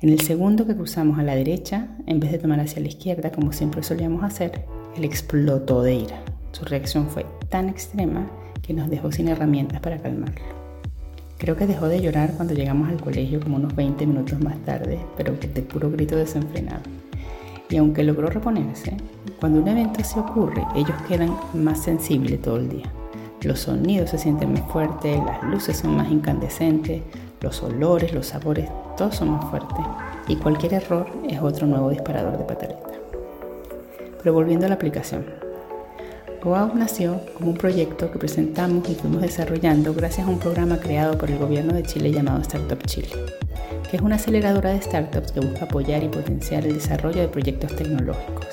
En 0.00 0.10
el 0.10 0.20
segundo 0.20 0.66
que 0.66 0.76
cruzamos 0.76 1.18
a 1.18 1.22
la 1.22 1.34
derecha, 1.34 1.88
en 2.06 2.20
vez 2.20 2.30
de 2.30 2.38
tomar 2.38 2.60
hacia 2.60 2.80
la 2.80 2.88
izquierda, 2.88 3.32
como 3.32 3.52
siempre 3.52 3.82
solíamos 3.82 4.22
hacer, 4.22 4.64
él 4.96 5.04
explotó 5.04 5.82
de 5.82 5.94
ira. 5.94 6.22
Su 6.52 6.64
reacción 6.64 7.08
fue 7.08 7.26
tan 7.48 7.68
extrema 7.68 8.30
que 8.62 8.74
nos 8.74 8.90
dejó 8.90 9.10
sin 9.10 9.28
herramientas 9.28 9.80
para 9.80 9.98
calmarlo. 9.98 10.57
Creo 11.38 11.54
que 11.54 11.68
dejó 11.68 11.86
de 11.86 12.00
llorar 12.00 12.32
cuando 12.32 12.52
llegamos 12.52 12.88
al 12.88 13.00
colegio 13.00 13.38
como 13.38 13.56
unos 13.56 13.74
20 13.76 14.04
minutos 14.06 14.40
más 14.40 14.58
tarde, 14.64 14.98
pero 15.16 15.32
de 15.34 15.62
puro 15.62 15.88
grito 15.88 16.16
desenfrenado. 16.16 16.82
Y 17.70 17.76
aunque 17.76 18.02
logró 18.02 18.28
reponerse, 18.28 18.96
cuando 19.38 19.60
un 19.60 19.68
evento 19.68 20.02
se 20.02 20.18
ocurre, 20.18 20.66
ellos 20.74 20.96
quedan 21.06 21.36
más 21.54 21.80
sensibles 21.84 22.42
todo 22.42 22.56
el 22.56 22.68
día. 22.68 22.92
Los 23.42 23.60
sonidos 23.60 24.10
se 24.10 24.18
sienten 24.18 24.52
más 24.52 24.68
fuertes, 24.72 25.16
las 25.24 25.40
luces 25.44 25.76
son 25.76 25.96
más 25.96 26.10
incandescentes, 26.10 27.02
Los 27.40 27.62
olores, 27.62 28.12
los 28.12 28.26
sabores, 28.26 28.68
todos 28.96 29.14
son 29.14 29.30
más 29.30 29.44
fuertes 29.44 29.86
y 30.26 30.34
cualquier 30.34 30.74
error 30.74 31.06
es 31.28 31.40
otro 31.40 31.68
nuevo 31.68 31.88
disparador 31.88 32.36
de 32.36 32.42
pataleta. 32.42 32.90
Pero 34.20 34.34
volviendo 34.34 34.66
a 34.66 34.68
la 34.68 34.74
aplicación. 34.74 35.47
GoOut 36.48 36.72
nació 36.72 37.20
como 37.34 37.50
un 37.50 37.58
proyecto 37.58 38.10
que 38.10 38.18
presentamos 38.18 38.88
y 38.88 38.94
fuimos 38.94 39.20
desarrollando 39.20 39.92
gracias 39.92 40.26
a 40.26 40.30
un 40.30 40.38
programa 40.38 40.78
creado 40.80 41.18
por 41.18 41.30
el 41.30 41.36
gobierno 41.36 41.74
de 41.74 41.82
Chile 41.82 42.10
llamado 42.10 42.40
Startup 42.40 42.82
Chile, 42.86 43.10
que 43.90 43.98
es 43.98 44.02
una 44.02 44.16
aceleradora 44.16 44.70
de 44.70 44.80
startups 44.80 45.32
que 45.32 45.40
busca 45.40 45.66
apoyar 45.66 46.02
y 46.02 46.08
potenciar 46.08 46.66
el 46.66 46.72
desarrollo 46.72 47.20
de 47.20 47.28
proyectos 47.28 47.76
tecnológicos 47.76 48.46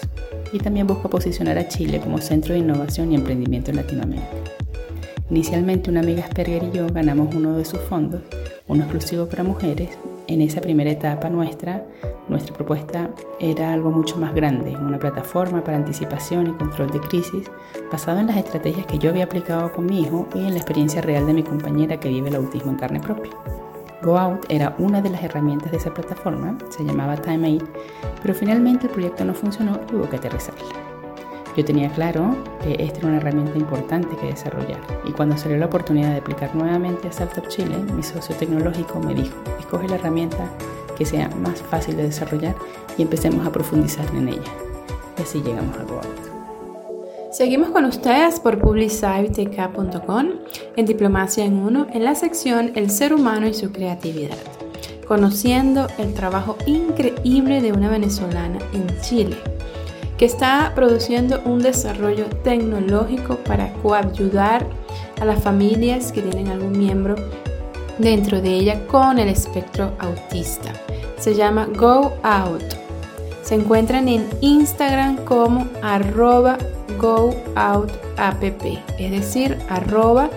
y 0.52 0.58
también 0.58 0.88
busca 0.88 1.08
posicionar 1.08 1.58
a 1.58 1.70
Chile 1.70 2.02
como 2.02 2.18
centro 2.18 2.54
de 2.54 2.60
innovación 2.60 3.14
y 3.14 3.16
emprendimiento 3.16 3.72
en 3.72 3.78
Latinoamérica. 3.78 4.28
Inicialmente 5.30 5.90
una 5.90 6.02
amiga 6.02 6.26
Asperger 6.26 6.64
y 6.66 6.78
yo 6.78 6.88
ganamos 6.88 7.34
uno 7.34 7.58
de 7.58 7.64
sus 7.64 7.80
fondos, 7.80 8.24
uno 8.68 8.84
exclusivo 8.84 9.26
para 9.28 9.44
mujeres. 9.44 9.92
En 10.28 10.42
esa 10.42 10.60
primera 10.60 10.90
etapa 10.90 11.30
nuestra, 11.30 11.86
nuestra 12.28 12.56
propuesta 12.56 13.12
era 13.40 13.72
algo 13.72 13.92
mucho 13.92 14.18
más 14.18 14.34
grande, 14.34 14.76
una 14.76 14.98
plataforma 14.98 15.64
para 15.64 15.78
anticipación 15.78 16.48
y 16.48 16.54
control 16.54 16.90
de 16.90 17.00
crisis, 17.00 17.52
basado 17.92 18.20
en 18.20 18.28
las 18.28 18.38
estrategias 18.38 18.88
que 18.88 18.98
yo 18.98 19.12
había 19.12 19.26
aplicado 19.26 19.72
con 19.72 19.86
mi 19.86 20.02
hijo 20.02 20.28
y 20.34 20.40
en 20.40 20.52
la 20.52 20.58
experiencia 20.58 21.02
real 21.02 21.28
de 21.28 21.34
mi 21.34 21.44
compañera 21.44 22.00
que 22.00 22.10
vive 22.10 22.30
el 22.30 22.36
autismo 22.36 22.72
en 22.72 22.78
carne 22.78 23.00
propia. 23.00 23.32
GoOut 24.02 24.46
era 24.50 24.76
una 24.80 25.00
de 25.00 25.12
las 25.12 25.24
herramientas 25.24 25.72
de 25.72 25.78
esa 25.78 25.94
plataforma, 25.94 26.58
se 26.70 26.84
llamaba 26.84 27.18
TimeAid, 27.18 27.62
pero 28.22 28.34
finalmente 28.34 28.88
el 28.88 28.94
proyecto 28.94 29.26
no 29.26 29.36
funcionó 29.36 29.80
y 29.92 29.96
hubo 29.96 30.10
que 30.10 30.16
aterrizarla. 30.16 30.85
Yo 31.56 31.64
tenía 31.64 31.90
claro 31.90 32.36
que 32.62 32.84
esta 32.84 33.00
era 33.00 33.08
una 33.08 33.18
herramienta 33.18 33.58
importante 33.58 34.16
que 34.18 34.28
desarrollar 34.28 34.80
y 35.08 35.12
cuando 35.12 35.38
salió 35.38 35.58
la 35.58 35.68
oportunidad 35.68 36.12
de 36.12 36.18
aplicar 36.18 36.54
nuevamente 36.54 37.08
a 37.08 37.12
Startup 37.12 37.48
Chile, 37.48 37.78
mi 37.96 38.04
socio 38.04 38.36
tecnológico 38.36 39.00
me 39.00 39.14
dijo, 39.14 39.36
escoge 39.60 39.88
la 39.88 39.96
herramienta 39.96 40.50
que 40.98 41.06
sea 41.06 41.30
más 41.30 41.62
fácil 41.62 41.96
de 41.96 42.04
desarrollar 42.04 42.56
y 42.98 43.04
empecemos 43.04 43.48
a 43.48 43.52
profundizar 43.52 44.06
en 44.16 44.30
ella. 44.30 44.52
Y 45.18 45.22
así 45.22 45.42
llegamos 45.42 45.78
a 45.78 45.84
GoOut. 45.84 46.06
Seguimos 47.32 47.70
con 47.70 47.86
ustedes 47.86 48.40
por 48.42 48.60
publicitk.com 48.60 50.28
en 50.76 50.86
Diplomacia 50.86 51.46
en 51.46 51.58
Uno 51.58 51.88
en 51.94 52.04
la 52.04 52.16
sección 52.16 52.72
El 52.76 52.90
ser 52.90 53.14
humano 53.14 53.48
y 53.48 53.54
su 53.54 53.72
creatividad, 53.72 54.38
conociendo 55.08 55.88
el 56.00 56.14
trabajo 56.14 56.58
increíble 56.66 57.62
de 57.62 57.72
una 57.72 57.90
venezolana 57.90 58.60
en 58.74 58.88
Chile 59.02 59.38
que 60.18 60.26
está 60.26 60.72
produciendo 60.76 61.42
un 61.46 61.62
desarrollo 61.62 62.26
tecnológico 62.44 63.36
para 63.38 63.74
coayudar 63.74 64.66
a 65.20 65.26
las 65.26 65.42
familias 65.44 66.12
que 66.12 66.22
tienen 66.22 66.48
algún 66.50 66.78
miembro 66.78 67.16
dentro 67.98 68.42
de 68.42 68.50
ella 68.50 68.86
con 68.88 69.20
el 69.20 69.30
espectro 69.30 69.92
autista. 70.00 70.72
Se 71.20 71.34
llama 71.34 71.68
Go 71.76 72.14
Out. 72.24 72.64
Se 73.42 73.56
encuentran 73.56 74.08
en 74.08 74.28
Instagram 74.42 75.18
como 75.26 75.68
arroba 75.82 76.58
Go 77.00 77.36
Out 77.56 77.92
App, 78.18 78.44
es 78.44 79.12
decir, 79.12 79.58
arroba 79.70 80.30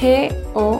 G-O-A-U-T-A-P-P. 0.00 0.78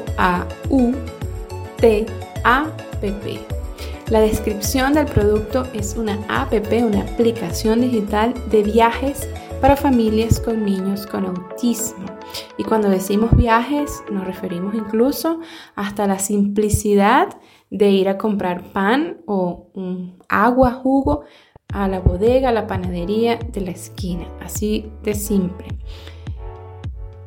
La 4.11 4.21
descripción 4.21 4.95
del 4.95 5.05
producto 5.05 5.65
es 5.75 5.95
una 5.95 6.19
app, 6.29 6.55
una 6.73 7.03
aplicación 7.03 7.83
digital 7.83 8.33
de 8.51 8.63
viajes 8.63 9.29
para 9.61 9.77
familias 9.77 10.41
con 10.41 10.65
niños 10.65 11.07
con 11.07 11.27
autismo. 11.27 12.07
Y 12.57 12.65
cuando 12.65 12.89
decimos 12.89 13.37
viajes 13.37 14.03
nos 14.11 14.27
referimos 14.27 14.75
incluso 14.75 15.41
hasta 15.75 16.07
la 16.07 16.19
simplicidad 16.19 17.37
de 17.69 17.91
ir 17.91 18.09
a 18.09 18.17
comprar 18.17 18.63
pan 18.73 19.19
o 19.27 19.67
agua, 20.31 20.73
jugo 20.73 21.25
a 21.71 21.87
la 21.87 22.01
bodega, 22.01 22.49
a 22.49 22.53
la 22.53 22.67
panadería 22.67 23.37
de 23.37 23.61
la 23.61 23.73
esquina. 23.73 24.27
Así 24.41 24.91
de 25.03 25.13
simple. 25.13 25.67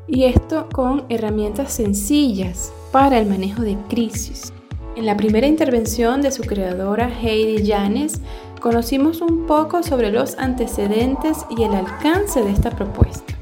Y 0.08 0.24
esto 0.24 0.68
con 0.74 1.06
herramientas 1.10 1.74
sencillas 1.74 2.74
para 2.92 3.20
el 3.20 3.28
manejo 3.28 3.62
de 3.62 3.78
crisis. 3.88 4.52
En 4.98 5.06
la 5.06 5.16
primera 5.16 5.48
intervención 5.48 6.22
de 6.22 6.32
su 6.32 6.44
creadora 6.44 7.10
Heidi 7.10 7.66
Janes, 7.66 8.20
conocimos 8.60 9.22
un 9.22 9.48
poco 9.48 9.84
sobre 9.84 10.12
los 10.12 10.38
antecedentes 10.38 11.46
y 11.50 11.64
el 11.64 11.74
alcance 11.74 12.44
de 12.44 12.52
esta 12.52 12.72
propuesta. 12.72 13.34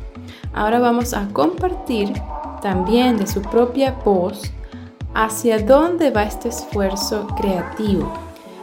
Ahora 0.54 0.80
vamos 0.80 1.14
a 1.16 1.28
compartir 1.30 2.14
también 2.62 3.18
de 3.18 3.26
su 3.26 3.42
propia 3.42 3.96
voz 4.06 4.44
hacia 5.16 5.58
dónde 5.58 6.12
va 6.12 6.24
este 6.24 6.50
esfuerzo 6.50 7.28
creativo, 7.36 8.14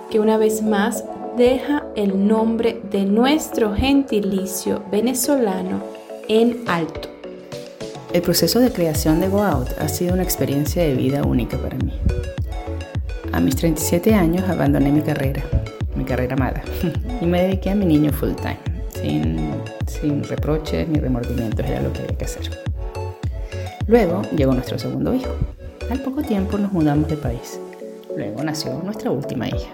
que 0.09 0.21
una 0.21 0.39
vez 0.39 0.63
más 0.63 1.05
deja 1.37 1.85
el 1.97 2.29
nombre 2.29 2.81
de 2.91 3.05
nuestro 3.05 3.75
gentilicio 3.75 4.85
venezolano 4.93 5.83
en 6.29 6.63
alto. 6.69 7.09
El 8.13 8.23
proceso 8.23 8.61
de 8.61 8.73
creación 8.73 9.19
de 9.21 9.29
Go 9.29 9.43
Out 9.43 9.71
ha 9.81 9.89
sido 9.89 10.15
una 10.15 10.23
experiencia 10.23 10.85
de 10.85 10.95
vida 10.95 11.25
única 11.25 11.59
para 11.59 11.77
mí. 11.79 11.93
A 13.37 13.41
mis 13.41 13.55
37 13.55 14.15
años 14.15 14.49
abandoné 14.49 14.91
mi 14.91 15.03
carrera, 15.03 15.43
mi 15.95 16.05
carrera 16.05 16.37
amada, 16.37 16.63
y 17.21 17.27
me 17.27 17.43
dediqué 17.43 17.69
a 17.69 17.75
mi 17.75 17.85
niño 17.85 18.11
full 18.11 18.31
time, 18.33 18.57
sin, 18.95 19.51
sin 19.87 20.25
reproches 20.25 20.89
ni 20.89 20.99
remordimientos, 20.99 21.67
era 21.67 21.83
lo 21.83 21.93
que 21.93 22.01
había 22.01 22.17
que 22.17 22.25
hacer. 22.25 22.51
Luego 23.87 24.23
llegó 24.35 24.55
nuestro 24.55 24.79
segundo 24.79 25.13
hijo. 25.13 25.29
Al 25.91 26.01
poco 26.01 26.23
tiempo 26.23 26.57
nos 26.57 26.73
mudamos 26.73 27.09
de 27.09 27.19
país. 27.19 27.61
Luego 28.17 28.43
nació 28.43 28.81
nuestra 28.83 29.11
última 29.11 29.49
hija. 29.49 29.69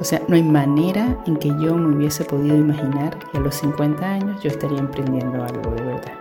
O 0.00 0.04
sea, 0.04 0.22
no 0.28 0.36
hay 0.36 0.44
manera 0.44 1.20
en 1.26 1.38
que 1.38 1.48
yo 1.48 1.74
me 1.74 1.96
hubiese 1.96 2.24
podido 2.24 2.56
imaginar 2.56 3.18
que 3.32 3.38
a 3.38 3.40
los 3.40 3.56
50 3.56 4.08
años 4.08 4.40
yo 4.40 4.50
estaría 4.50 4.78
emprendiendo 4.78 5.42
algo 5.42 5.72
de 5.72 5.82
verdad. 5.82 6.14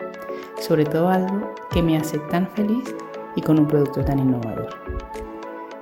Sobre 0.59 0.85
todo 0.85 1.07
algo 1.07 1.53
que 1.71 1.83
me 1.83 1.97
hace 1.97 2.17
tan 2.31 2.47
feliz 2.47 2.95
y 3.35 3.43
con 3.43 3.59
un 3.59 3.67
producto 3.67 4.03
tan 4.03 4.17
innovador. 4.17 4.90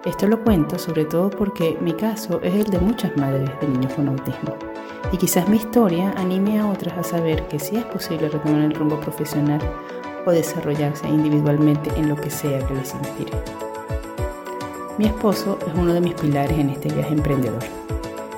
Esto 0.05 0.27
lo 0.27 0.41
cuento 0.43 0.79
sobre 0.79 1.03
todo 1.03 1.29
porque 1.29 1.77
mi 1.81 1.91
caso 1.91 2.39
es 2.41 2.55
el 2.55 2.71
de 2.71 2.79
muchas 2.79 3.15
madres 3.17 3.49
de 3.59 3.67
niños 3.67 3.93
con 3.93 4.07
autismo. 4.07 4.55
Y 5.11 5.17
quizás 5.17 5.49
mi 5.49 5.57
historia 5.57 6.13
anime 6.15 6.59
a 6.59 6.67
otras 6.67 6.97
a 6.97 7.03
saber 7.03 7.45
que 7.49 7.59
sí 7.59 7.75
es 7.75 7.83
posible 7.83 8.29
retomar 8.29 8.61
el 8.61 8.73
rumbo 8.73 8.97
profesional 9.01 9.59
o 10.25 10.31
desarrollarse 10.31 11.07
individualmente 11.07 11.91
en 11.97 12.07
lo 12.07 12.15
que 12.15 12.29
sea 12.29 12.65
que 12.65 12.75
les 12.75 12.93
inspire. 12.93 13.33
Mi 14.97 15.05
esposo 15.07 15.59
es 15.67 15.73
uno 15.75 15.93
de 15.93 16.01
mis 16.01 16.13
pilares 16.13 16.57
en 16.57 16.69
este 16.69 16.93
viaje 16.93 17.13
emprendedor. 17.13 17.63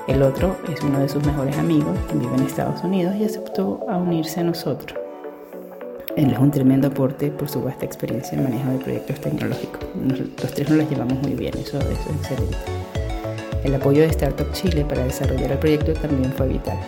El 0.08 0.22
otro 0.22 0.56
es 0.68 0.82
uno 0.82 0.98
de 0.98 1.08
sus 1.08 1.24
mejores 1.24 1.56
amigos 1.58 1.96
que 2.08 2.18
vive 2.18 2.34
en 2.34 2.42
Estados 2.42 2.82
Unidos 2.82 3.14
y 3.16 3.24
aceptó 3.24 3.80
a 3.88 3.96
unirse 3.98 4.40
a 4.40 4.44
nosotros. 4.44 4.98
Él 6.16 6.32
es 6.32 6.38
un 6.38 6.50
tremendo 6.50 6.88
aporte 6.88 7.30
por 7.30 7.48
su 7.48 7.62
vasta 7.62 7.84
experiencia 7.84 8.36
en 8.36 8.44
manejo 8.44 8.70
de 8.70 8.78
proyectos 8.78 9.20
tecnológicos. 9.20 9.71
Los 9.94 10.52
tres 10.52 10.68
nos 10.68 10.78
las 10.78 10.90
llevamos 10.90 11.20
muy 11.22 11.34
bien, 11.34 11.54
eso, 11.58 11.78
es 11.78 11.98
excelente. 12.20 12.56
El 13.64 13.74
apoyo 13.74 14.02
de 14.02 14.08
Startup 14.08 14.50
Chile 14.52 14.84
para 14.84 15.04
desarrollar 15.04 15.52
el 15.52 15.58
proyecto 15.58 15.92
también 15.92 16.32
fue 16.32 16.48
vital. 16.48 16.78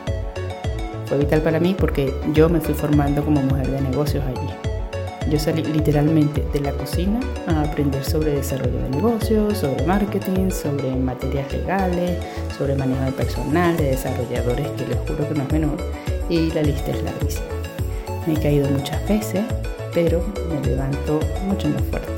Fue 1.06 1.18
vital 1.18 1.40
para 1.42 1.60
mí 1.60 1.76
porque 1.78 2.12
yo 2.32 2.48
me 2.48 2.60
fui 2.60 2.74
formando 2.74 3.24
como 3.24 3.40
mujer 3.42 3.68
de 3.68 3.80
negocios 3.80 4.24
allí. 4.26 4.74
Yo 5.30 5.38
salí 5.38 5.62
literalmente 5.62 6.44
de 6.52 6.60
la 6.60 6.72
cocina 6.72 7.20
a 7.46 7.62
aprender 7.62 8.04
sobre 8.04 8.32
desarrollo 8.32 8.78
de 8.82 8.90
negocios, 8.90 9.58
sobre 9.58 9.86
marketing, 9.86 10.50
sobre 10.50 10.94
materias 10.96 11.50
legales, 11.52 12.18
sobre 12.58 12.74
manejo 12.74 13.04
de 13.04 13.12
personal, 13.12 13.76
de 13.76 13.90
desarrolladores, 13.90 14.68
que 14.72 14.86
les 14.86 14.98
juro 14.98 15.28
que 15.28 15.34
no 15.34 15.42
es 15.44 15.52
menor, 15.52 15.76
y 16.28 16.50
la 16.50 16.62
lista 16.62 16.90
es 16.90 17.02
larguísima. 17.02 17.46
Me 18.26 18.34
he 18.34 18.40
caído 18.40 18.68
muchas 18.68 19.06
veces, 19.08 19.44
pero 19.94 20.22
me 20.50 20.66
levanto 20.66 21.20
mucho 21.46 21.68
más 21.68 21.82
fuerte. 21.90 22.13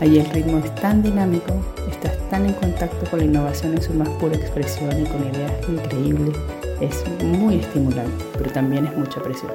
Ahí 0.00 0.18
el 0.18 0.26
ritmo 0.26 0.58
es 0.58 0.74
tan 0.76 1.02
dinámico, 1.02 1.52
estás 1.90 2.16
tan 2.28 2.46
en 2.46 2.54
contacto 2.54 3.10
con 3.10 3.18
la 3.18 3.24
innovación 3.24 3.74
en 3.74 3.82
su 3.82 3.92
más 3.94 4.08
pura 4.10 4.36
expresión 4.36 4.90
y 5.00 5.04
con 5.04 5.22
ideas 5.22 5.52
increíbles. 5.68 6.36
Es 6.80 7.04
muy 7.22 7.56
estimulante, 7.56 8.24
pero 8.36 8.50
también 8.50 8.86
es 8.86 8.96
mucha 8.96 9.20
presión. 9.22 9.52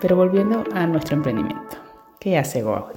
Pero 0.00 0.16
volviendo 0.16 0.64
a 0.72 0.86
nuestro 0.86 1.16
emprendimiento, 1.16 1.76
¿qué 2.18 2.38
hace 2.38 2.62
GoOut? 2.62 2.96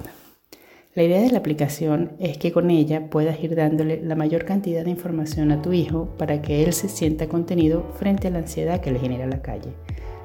La 0.94 1.04
idea 1.04 1.20
de 1.20 1.30
la 1.30 1.38
aplicación 1.38 2.12
es 2.18 2.38
que 2.38 2.52
con 2.52 2.70
ella 2.70 3.08
puedas 3.08 3.42
ir 3.42 3.54
dándole 3.54 4.02
la 4.02 4.14
mayor 4.14 4.44
cantidad 4.44 4.84
de 4.84 4.90
información 4.90 5.52
a 5.52 5.62
tu 5.62 5.72
hijo 5.72 6.08
para 6.18 6.42
que 6.42 6.64
él 6.64 6.72
se 6.72 6.88
sienta 6.88 7.28
contenido 7.28 7.86
frente 7.94 8.28
a 8.28 8.30
la 8.30 8.40
ansiedad 8.40 8.80
que 8.80 8.90
le 8.90 8.98
genera 8.98 9.26
la 9.26 9.40
calle 9.40 9.72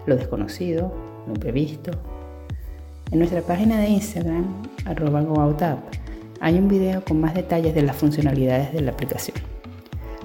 lo 0.07 0.15
desconocido, 0.15 0.91
lo 1.27 1.33
imprevisto. 1.33 1.91
En 3.09 3.19
nuestra 3.19 3.41
página 3.41 3.79
de 3.79 3.87
Instagram, 3.87 4.45
arroba 4.85 5.21
GoOutApp, 5.21 5.79
hay 6.41 6.55
un 6.59 6.67
video 6.67 7.01
con 7.05 7.21
más 7.21 7.33
detalles 7.33 7.73
de 7.73 7.81
las 7.81 7.95
funcionalidades 7.95 8.73
de 8.73 8.81
la 8.81 8.91
aplicación. 8.91 9.37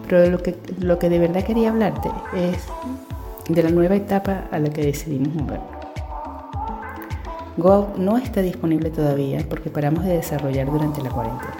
Pero 0.08 0.28
lo 0.28 0.42
que, 0.42 0.56
lo 0.80 0.98
que 0.98 1.08
de 1.08 1.20
verdad 1.20 1.44
quería 1.44 1.70
hablarte 1.70 2.10
es 2.34 2.56
de 3.48 3.62
la 3.62 3.70
nueva 3.70 3.94
etapa 3.94 4.48
a 4.50 4.58
la 4.58 4.68
que 4.70 4.82
decidimos 4.82 5.32
movernos. 5.32 5.70
Go 7.56 7.92
no 7.98 8.18
está 8.18 8.42
disponible 8.42 8.90
todavía 8.90 9.44
porque 9.48 9.70
paramos 9.70 10.04
de 10.04 10.14
desarrollar 10.14 10.68
durante 10.68 11.02
la 11.02 11.10
cuarentena. 11.10 11.54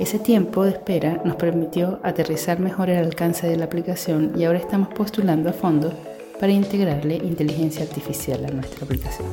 Ese 0.00 0.18
tiempo 0.18 0.64
de 0.64 0.70
espera 0.70 1.22
nos 1.24 1.36
permitió 1.36 2.00
aterrizar 2.02 2.58
mejor 2.58 2.90
el 2.90 2.98
alcance 2.98 3.46
de 3.46 3.56
la 3.56 3.66
aplicación 3.66 4.32
y 4.36 4.44
ahora 4.44 4.58
estamos 4.58 4.88
postulando 4.88 5.50
a 5.50 5.52
fondo 5.52 5.92
para 6.40 6.50
integrarle 6.50 7.14
inteligencia 7.16 7.84
artificial 7.84 8.44
a 8.44 8.50
nuestra 8.50 8.84
aplicación. 8.84 9.28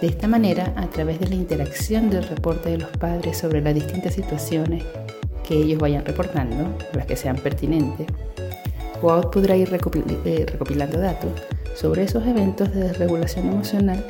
De 0.00 0.06
esta 0.06 0.26
manera, 0.26 0.72
a 0.76 0.86
través 0.86 1.20
de 1.20 1.28
la 1.28 1.34
interacción 1.34 2.08
del 2.08 2.24
reporte 2.24 2.70
de 2.70 2.78
los 2.78 2.90
padres 2.96 3.36
sobre 3.36 3.60
las 3.60 3.74
distintas 3.74 4.14
situaciones 4.14 4.82
que 5.46 5.54
ellos 5.54 5.78
vayan 5.78 6.06
reportando, 6.06 6.74
las 6.94 7.04
que 7.04 7.16
sean 7.16 7.36
pertinentes, 7.36 8.06
WOW 9.02 9.30
podrá 9.30 9.56
ir 9.56 9.68
eh, 9.72 10.46
recopilando 10.50 10.98
datos 10.98 11.30
sobre 11.74 12.04
esos 12.04 12.26
eventos 12.26 12.72
de 12.74 12.84
desregulación 12.84 13.48
emocional 13.48 14.02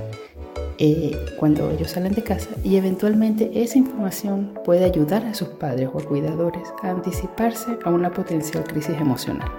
eh, 0.79 1.17
cuando 1.39 1.71
ellos 1.71 1.91
salen 1.91 2.15
de 2.15 2.23
casa 2.23 2.51
y 2.65 2.77
eventualmente 2.77 3.51
esa 3.55 3.79
información 3.79 4.59
puede 4.65 4.85
ayudar 4.85 5.25
a 5.25 5.35
sus 5.35 5.49
padres 5.49 5.89
o 5.93 5.99
cuidadores 5.99 6.69
a 6.83 6.91
anticiparse 6.91 7.79
a 7.85 7.91
una 7.91 8.13
potencial 8.13 8.65
crisis 8.65 8.97
emocional. 8.99 9.51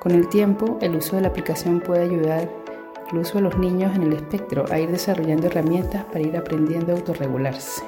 Con 0.00 0.12
el 0.12 0.28
tiempo, 0.28 0.78
el 0.80 0.96
uso 0.96 1.16
de 1.16 1.22
la 1.22 1.28
aplicación 1.28 1.80
puede 1.80 2.02
ayudar 2.02 2.63
incluso 3.04 3.38
a 3.38 3.42
los 3.42 3.58
niños 3.58 3.94
en 3.94 4.04
el 4.04 4.14
espectro 4.14 4.64
a 4.70 4.78
ir 4.78 4.90
desarrollando 4.90 5.46
herramientas 5.46 6.04
para 6.04 6.20
ir 6.20 6.36
aprendiendo 6.36 6.92
a 6.92 6.96
autorregularse, 6.96 7.84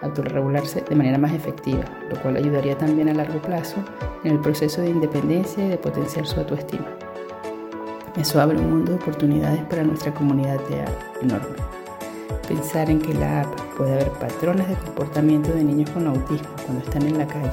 autorregularse 0.00 0.82
de 0.88 0.94
manera 0.94 1.18
más 1.18 1.32
efectiva, 1.32 1.84
lo 2.08 2.20
cual 2.22 2.36
ayudaría 2.36 2.78
también 2.78 3.08
a 3.08 3.14
largo 3.14 3.42
plazo 3.42 3.76
en 4.22 4.32
el 4.32 4.40
proceso 4.40 4.80
de 4.80 4.90
independencia 4.90 5.66
y 5.66 5.68
de 5.68 5.78
potenciar 5.78 6.26
su 6.26 6.38
autoestima. 6.38 6.86
Eso 8.16 8.40
abre 8.40 8.58
un 8.58 8.70
mundo 8.70 8.92
de 8.92 8.98
oportunidades 8.98 9.62
para 9.64 9.82
nuestra 9.82 10.14
comunidad 10.14 10.60
de 10.68 10.84
enorme. 11.20 11.56
Pensar 12.46 12.90
en 12.90 13.00
que 13.00 13.14
la 13.14 13.42
app 13.42 13.60
puede 13.76 13.92
haber 13.94 14.10
patrones 14.12 14.68
de 14.68 14.76
comportamiento 14.76 15.52
de 15.52 15.64
niños 15.64 15.90
con 15.90 16.06
autismo 16.06 16.48
cuando 16.64 16.84
están 16.84 17.02
en 17.02 17.18
la 17.18 17.26
calle 17.26 17.52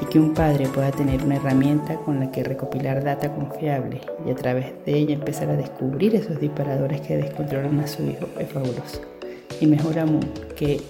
y 0.00 0.04
que 0.06 0.18
un 0.18 0.34
padre 0.34 0.68
pueda 0.68 0.90
tener 0.90 1.22
una 1.22 1.36
herramienta 1.36 1.96
con 1.96 2.20
la 2.20 2.30
que 2.30 2.44
recopilar 2.44 3.02
data 3.02 3.32
confiable 3.34 4.00
y 4.26 4.30
a 4.30 4.34
través 4.34 4.72
de 4.84 4.94
ella 4.94 5.14
empezar 5.14 5.48
a 5.48 5.56
descubrir 5.56 6.14
esos 6.14 6.38
disparadores 6.40 7.00
que 7.00 7.16
descontrolan 7.16 7.80
a 7.80 7.86
su 7.86 8.02
hijo 8.04 8.26
es 8.38 8.48
fabuloso. 8.50 9.00
Y 9.60 9.66
mejor 9.66 9.98
aún, 9.98 10.20
que 10.54 10.80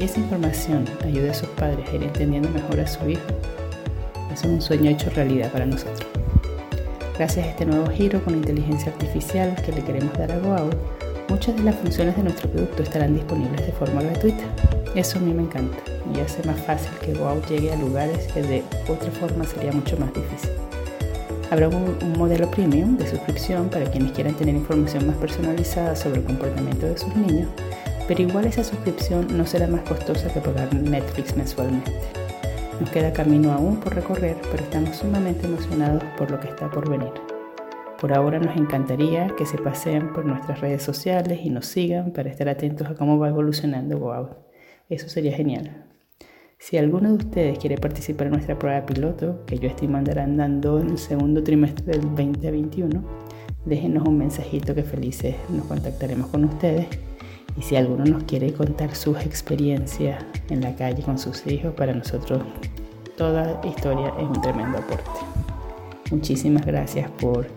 esa 0.00 0.18
información 0.18 0.84
ayude 1.04 1.30
a 1.30 1.34
sus 1.34 1.48
padres 1.50 1.88
a 1.90 1.94
ir 1.94 2.02
entendiendo 2.04 2.48
mejor 2.48 2.80
a 2.80 2.86
su 2.86 3.08
hijo. 3.08 3.22
es 4.32 4.42
un 4.44 4.62
sueño 4.62 4.90
hecho 4.90 5.10
realidad 5.10 5.52
para 5.52 5.66
nosotros. 5.66 6.06
Gracias 7.18 7.46
a 7.46 7.50
este 7.50 7.66
nuevo 7.66 7.86
giro 7.90 8.24
con 8.24 8.34
inteligencia 8.34 8.90
artificial 8.90 9.54
que 9.64 9.72
le 9.72 9.82
queremos 9.82 10.16
dar 10.16 10.32
a 10.32 10.38
Goau, 10.38 10.70
muchas 11.28 11.54
de 11.56 11.62
las 11.62 11.76
funciones 11.76 12.16
de 12.16 12.22
nuestro 12.22 12.50
producto 12.50 12.82
estarán 12.82 13.14
disponibles 13.14 13.66
de 13.66 13.72
forma 13.72 14.02
gratuita. 14.02 14.44
Eso 14.94 15.18
a 15.18 15.22
mí 15.22 15.34
me 15.34 15.42
encanta 15.42 15.91
y 16.16 16.20
hace 16.20 16.42
más 16.44 16.60
fácil 16.60 16.90
que 17.04 17.14
Goau 17.14 17.40
llegue 17.48 17.72
a 17.72 17.76
lugares 17.76 18.26
que 18.32 18.42
de 18.42 18.62
otra 18.88 19.10
forma 19.12 19.44
sería 19.44 19.72
mucho 19.72 19.96
más 19.96 20.12
difícil. 20.14 20.50
Habrá 21.50 21.68
un, 21.68 21.96
un, 22.02 22.12
modelo 22.18 22.50
premium 22.50 22.96
de 22.96 23.06
suscripción 23.06 23.68
para 23.68 23.84
quienes 23.90 24.12
quieran 24.12 24.34
tener 24.34 24.54
información 24.54 25.06
más 25.06 25.16
personalizada 25.16 25.94
sobre 25.94 26.20
el 26.20 26.24
comportamiento 26.24 26.86
de 26.86 26.96
sus 26.96 27.14
niños, 27.14 27.48
pero 28.08 28.22
igual 28.22 28.46
esa 28.46 28.64
suscripción 28.64 29.26
no 29.36 29.46
será 29.46 29.66
más 29.66 29.82
costosa 29.82 30.32
que 30.32 30.40
pagar 30.40 30.74
Netflix 30.74 31.36
mensualmente. 31.36 31.92
Nos 32.80 32.90
queda 32.90 33.12
camino 33.12 33.52
aún 33.52 33.76
por 33.76 33.94
recorrer, 33.94 34.36
pero 34.50 34.64
estamos 34.64 34.96
sumamente 34.96 35.46
emocionados 35.46 36.02
por 36.16 36.30
lo 36.30 36.40
que 36.40 36.48
está 36.48 36.70
por 36.70 36.88
venir. 36.88 37.12
Por 38.00 38.12
ahora 38.12 38.40
nos 38.40 38.56
encantaría 38.56 39.28
que 39.38 39.46
se 39.46 39.58
paseen 39.58 40.12
por 40.12 40.24
nuestras 40.24 40.60
redes 40.60 40.82
sociales 40.82 41.38
y 41.44 41.50
nos 41.50 41.66
sigan 41.66 42.12
para 42.12 42.30
estar 42.30 42.48
atentos 42.48 42.88
a 42.88 42.94
cómo 42.96 43.18
va 43.18 43.28
evolucionando 43.28 43.96
Wow. 43.98 44.30
Eso 44.88 45.08
sería 45.08 45.36
genial. 45.36 45.91
Si 46.62 46.78
alguno 46.78 47.08
de 47.08 47.16
ustedes 47.16 47.58
quiere 47.58 47.76
participar 47.76 48.28
en 48.28 48.34
nuestra 48.34 48.56
prueba 48.56 48.86
piloto, 48.86 49.44
que 49.46 49.58
yo 49.58 49.68
estimo 49.68 49.96
andarán 49.96 50.36
dando 50.36 50.78
en 50.78 50.90
el 50.90 50.98
segundo 50.98 51.42
trimestre 51.42 51.86
del 51.86 52.02
2021, 52.02 53.02
déjenos 53.64 54.06
un 54.06 54.18
mensajito 54.18 54.72
que 54.72 54.84
felices 54.84 55.34
nos 55.48 55.66
contactaremos 55.66 56.28
con 56.28 56.44
ustedes 56.44 56.86
y 57.58 57.62
si 57.62 57.74
alguno 57.74 58.04
nos 58.04 58.22
quiere 58.22 58.52
contar 58.52 58.94
sus 58.94 59.18
experiencias 59.26 60.24
en 60.50 60.60
la 60.60 60.76
calle 60.76 61.02
con 61.02 61.18
sus 61.18 61.44
hijos, 61.48 61.74
para 61.74 61.94
nosotros 61.94 62.40
toda 63.16 63.60
historia 63.66 64.14
es 64.16 64.24
un 64.24 64.40
tremendo 64.40 64.78
aporte. 64.78 65.10
Muchísimas 66.12 66.64
gracias 66.64 67.10
por 67.20 67.48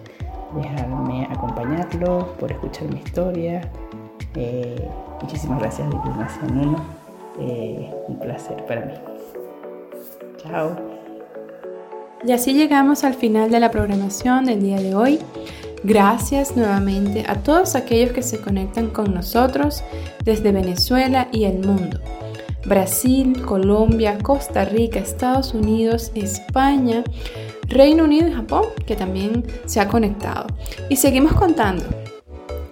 dejarme 0.60 1.28
acompañarlo, 1.30 2.34
por 2.40 2.52
escuchar 2.52 2.88
mi 2.92 3.02
historia. 3.02 3.70
Eh, 4.34 4.90
muchísimas 5.22 5.60
gracias, 5.60 5.92
Diplomacia 5.92 6.42
en 6.48 6.58
Uno. 6.58 7.05
Eh, 7.40 7.92
un 8.08 8.20
placer 8.20 8.66
para 8.66 8.86
mí. 8.86 8.94
Chao. 10.38 10.76
Y 12.26 12.32
así 12.32 12.54
llegamos 12.54 13.04
al 13.04 13.14
final 13.14 13.52
de 13.52 13.60
la 13.60 13.72
programación 13.72 14.46
del 14.46 14.62
día 14.62 14.78
de 14.78 14.96
hoy. 14.96 15.20
Gracias 15.84 16.58
nuevamente 16.58 17.24
a 17.28 17.36
todos 17.36 17.76
aquellos 17.76 18.12
que 18.12 18.24
se 18.24 18.40
conectan 18.40 18.88
con 18.88 19.14
nosotros 19.14 19.84
desde 20.24 20.52
Venezuela 20.52 21.28
y 21.32 21.44
el 21.44 21.60
mundo. 21.60 22.00
Brasil, 22.66 23.44
Colombia, 23.46 24.18
Costa 24.18 24.66
Rica, 24.66 25.00
Estados 25.00 25.54
Unidos, 25.54 26.12
España, 26.16 27.04
Reino 27.68 28.06
Unido 28.06 28.28
y 28.28 28.32
Japón, 28.32 28.64
que 28.88 28.96
también 28.96 29.46
se 29.66 29.80
ha 29.80 29.88
conectado. 29.88 30.48
Y 30.90 30.96
seguimos 30.96 31.34
contando. 31.34 31.86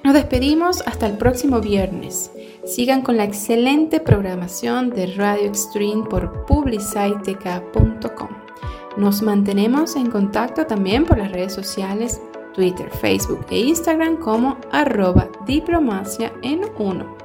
Nos 0.03 0.15
despedimos 0.15 0.81
hasta 0.87 1.05
el 1.05 1.13
próximo 1.13 1.61
viernes. 1.61 2.31
Sigan 2.65 3.01
con 3.01 3.17
la 3.17 3.25
excelente 3.25 3.99
programación 3.99 4.89
de 4.89 5.07
Radio 5.15 5.47
Extreme 5.47 6.03
por 6.09 6.45
publicitek.com. 6.45 8.29
Nos 8.95 9.21
mantenemos 9.21 9.95
en 9.97 10.09
contacto 10.09 10.65
también 10.65 11.05
por 11.05 11.17
las 11.17 11.31
redes 11.31 11.53
sociales 11.53 12.21
Twitter, 12.53 12.89
Facebook 12.89 13.45
e 13.49 13.59
Instagram 13.59 14.17
como 14.17 14.57
arroba 14.71 15.27
diplomacia 15.45 16.31
en 16.41 16.61
uno. 16.77 17.17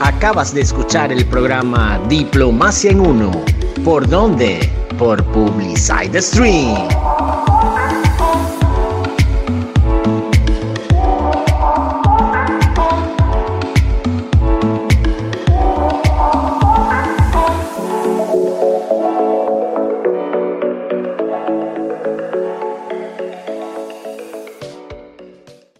Acabas 0.00 0.52
de 0.52 0.60
escuchar 0.62 1.12
el 1.12 1.24
programa 1.26 2.00
Diplomacia 2.08 2.90
en 2.90 3.00
Uno. 3.00 3.30
¿Por 3.88 4.06
dónde? 4.06 4.60
Por 4.98 5.24
Publicide 5.32 6.20
Stream. 6.20 6.76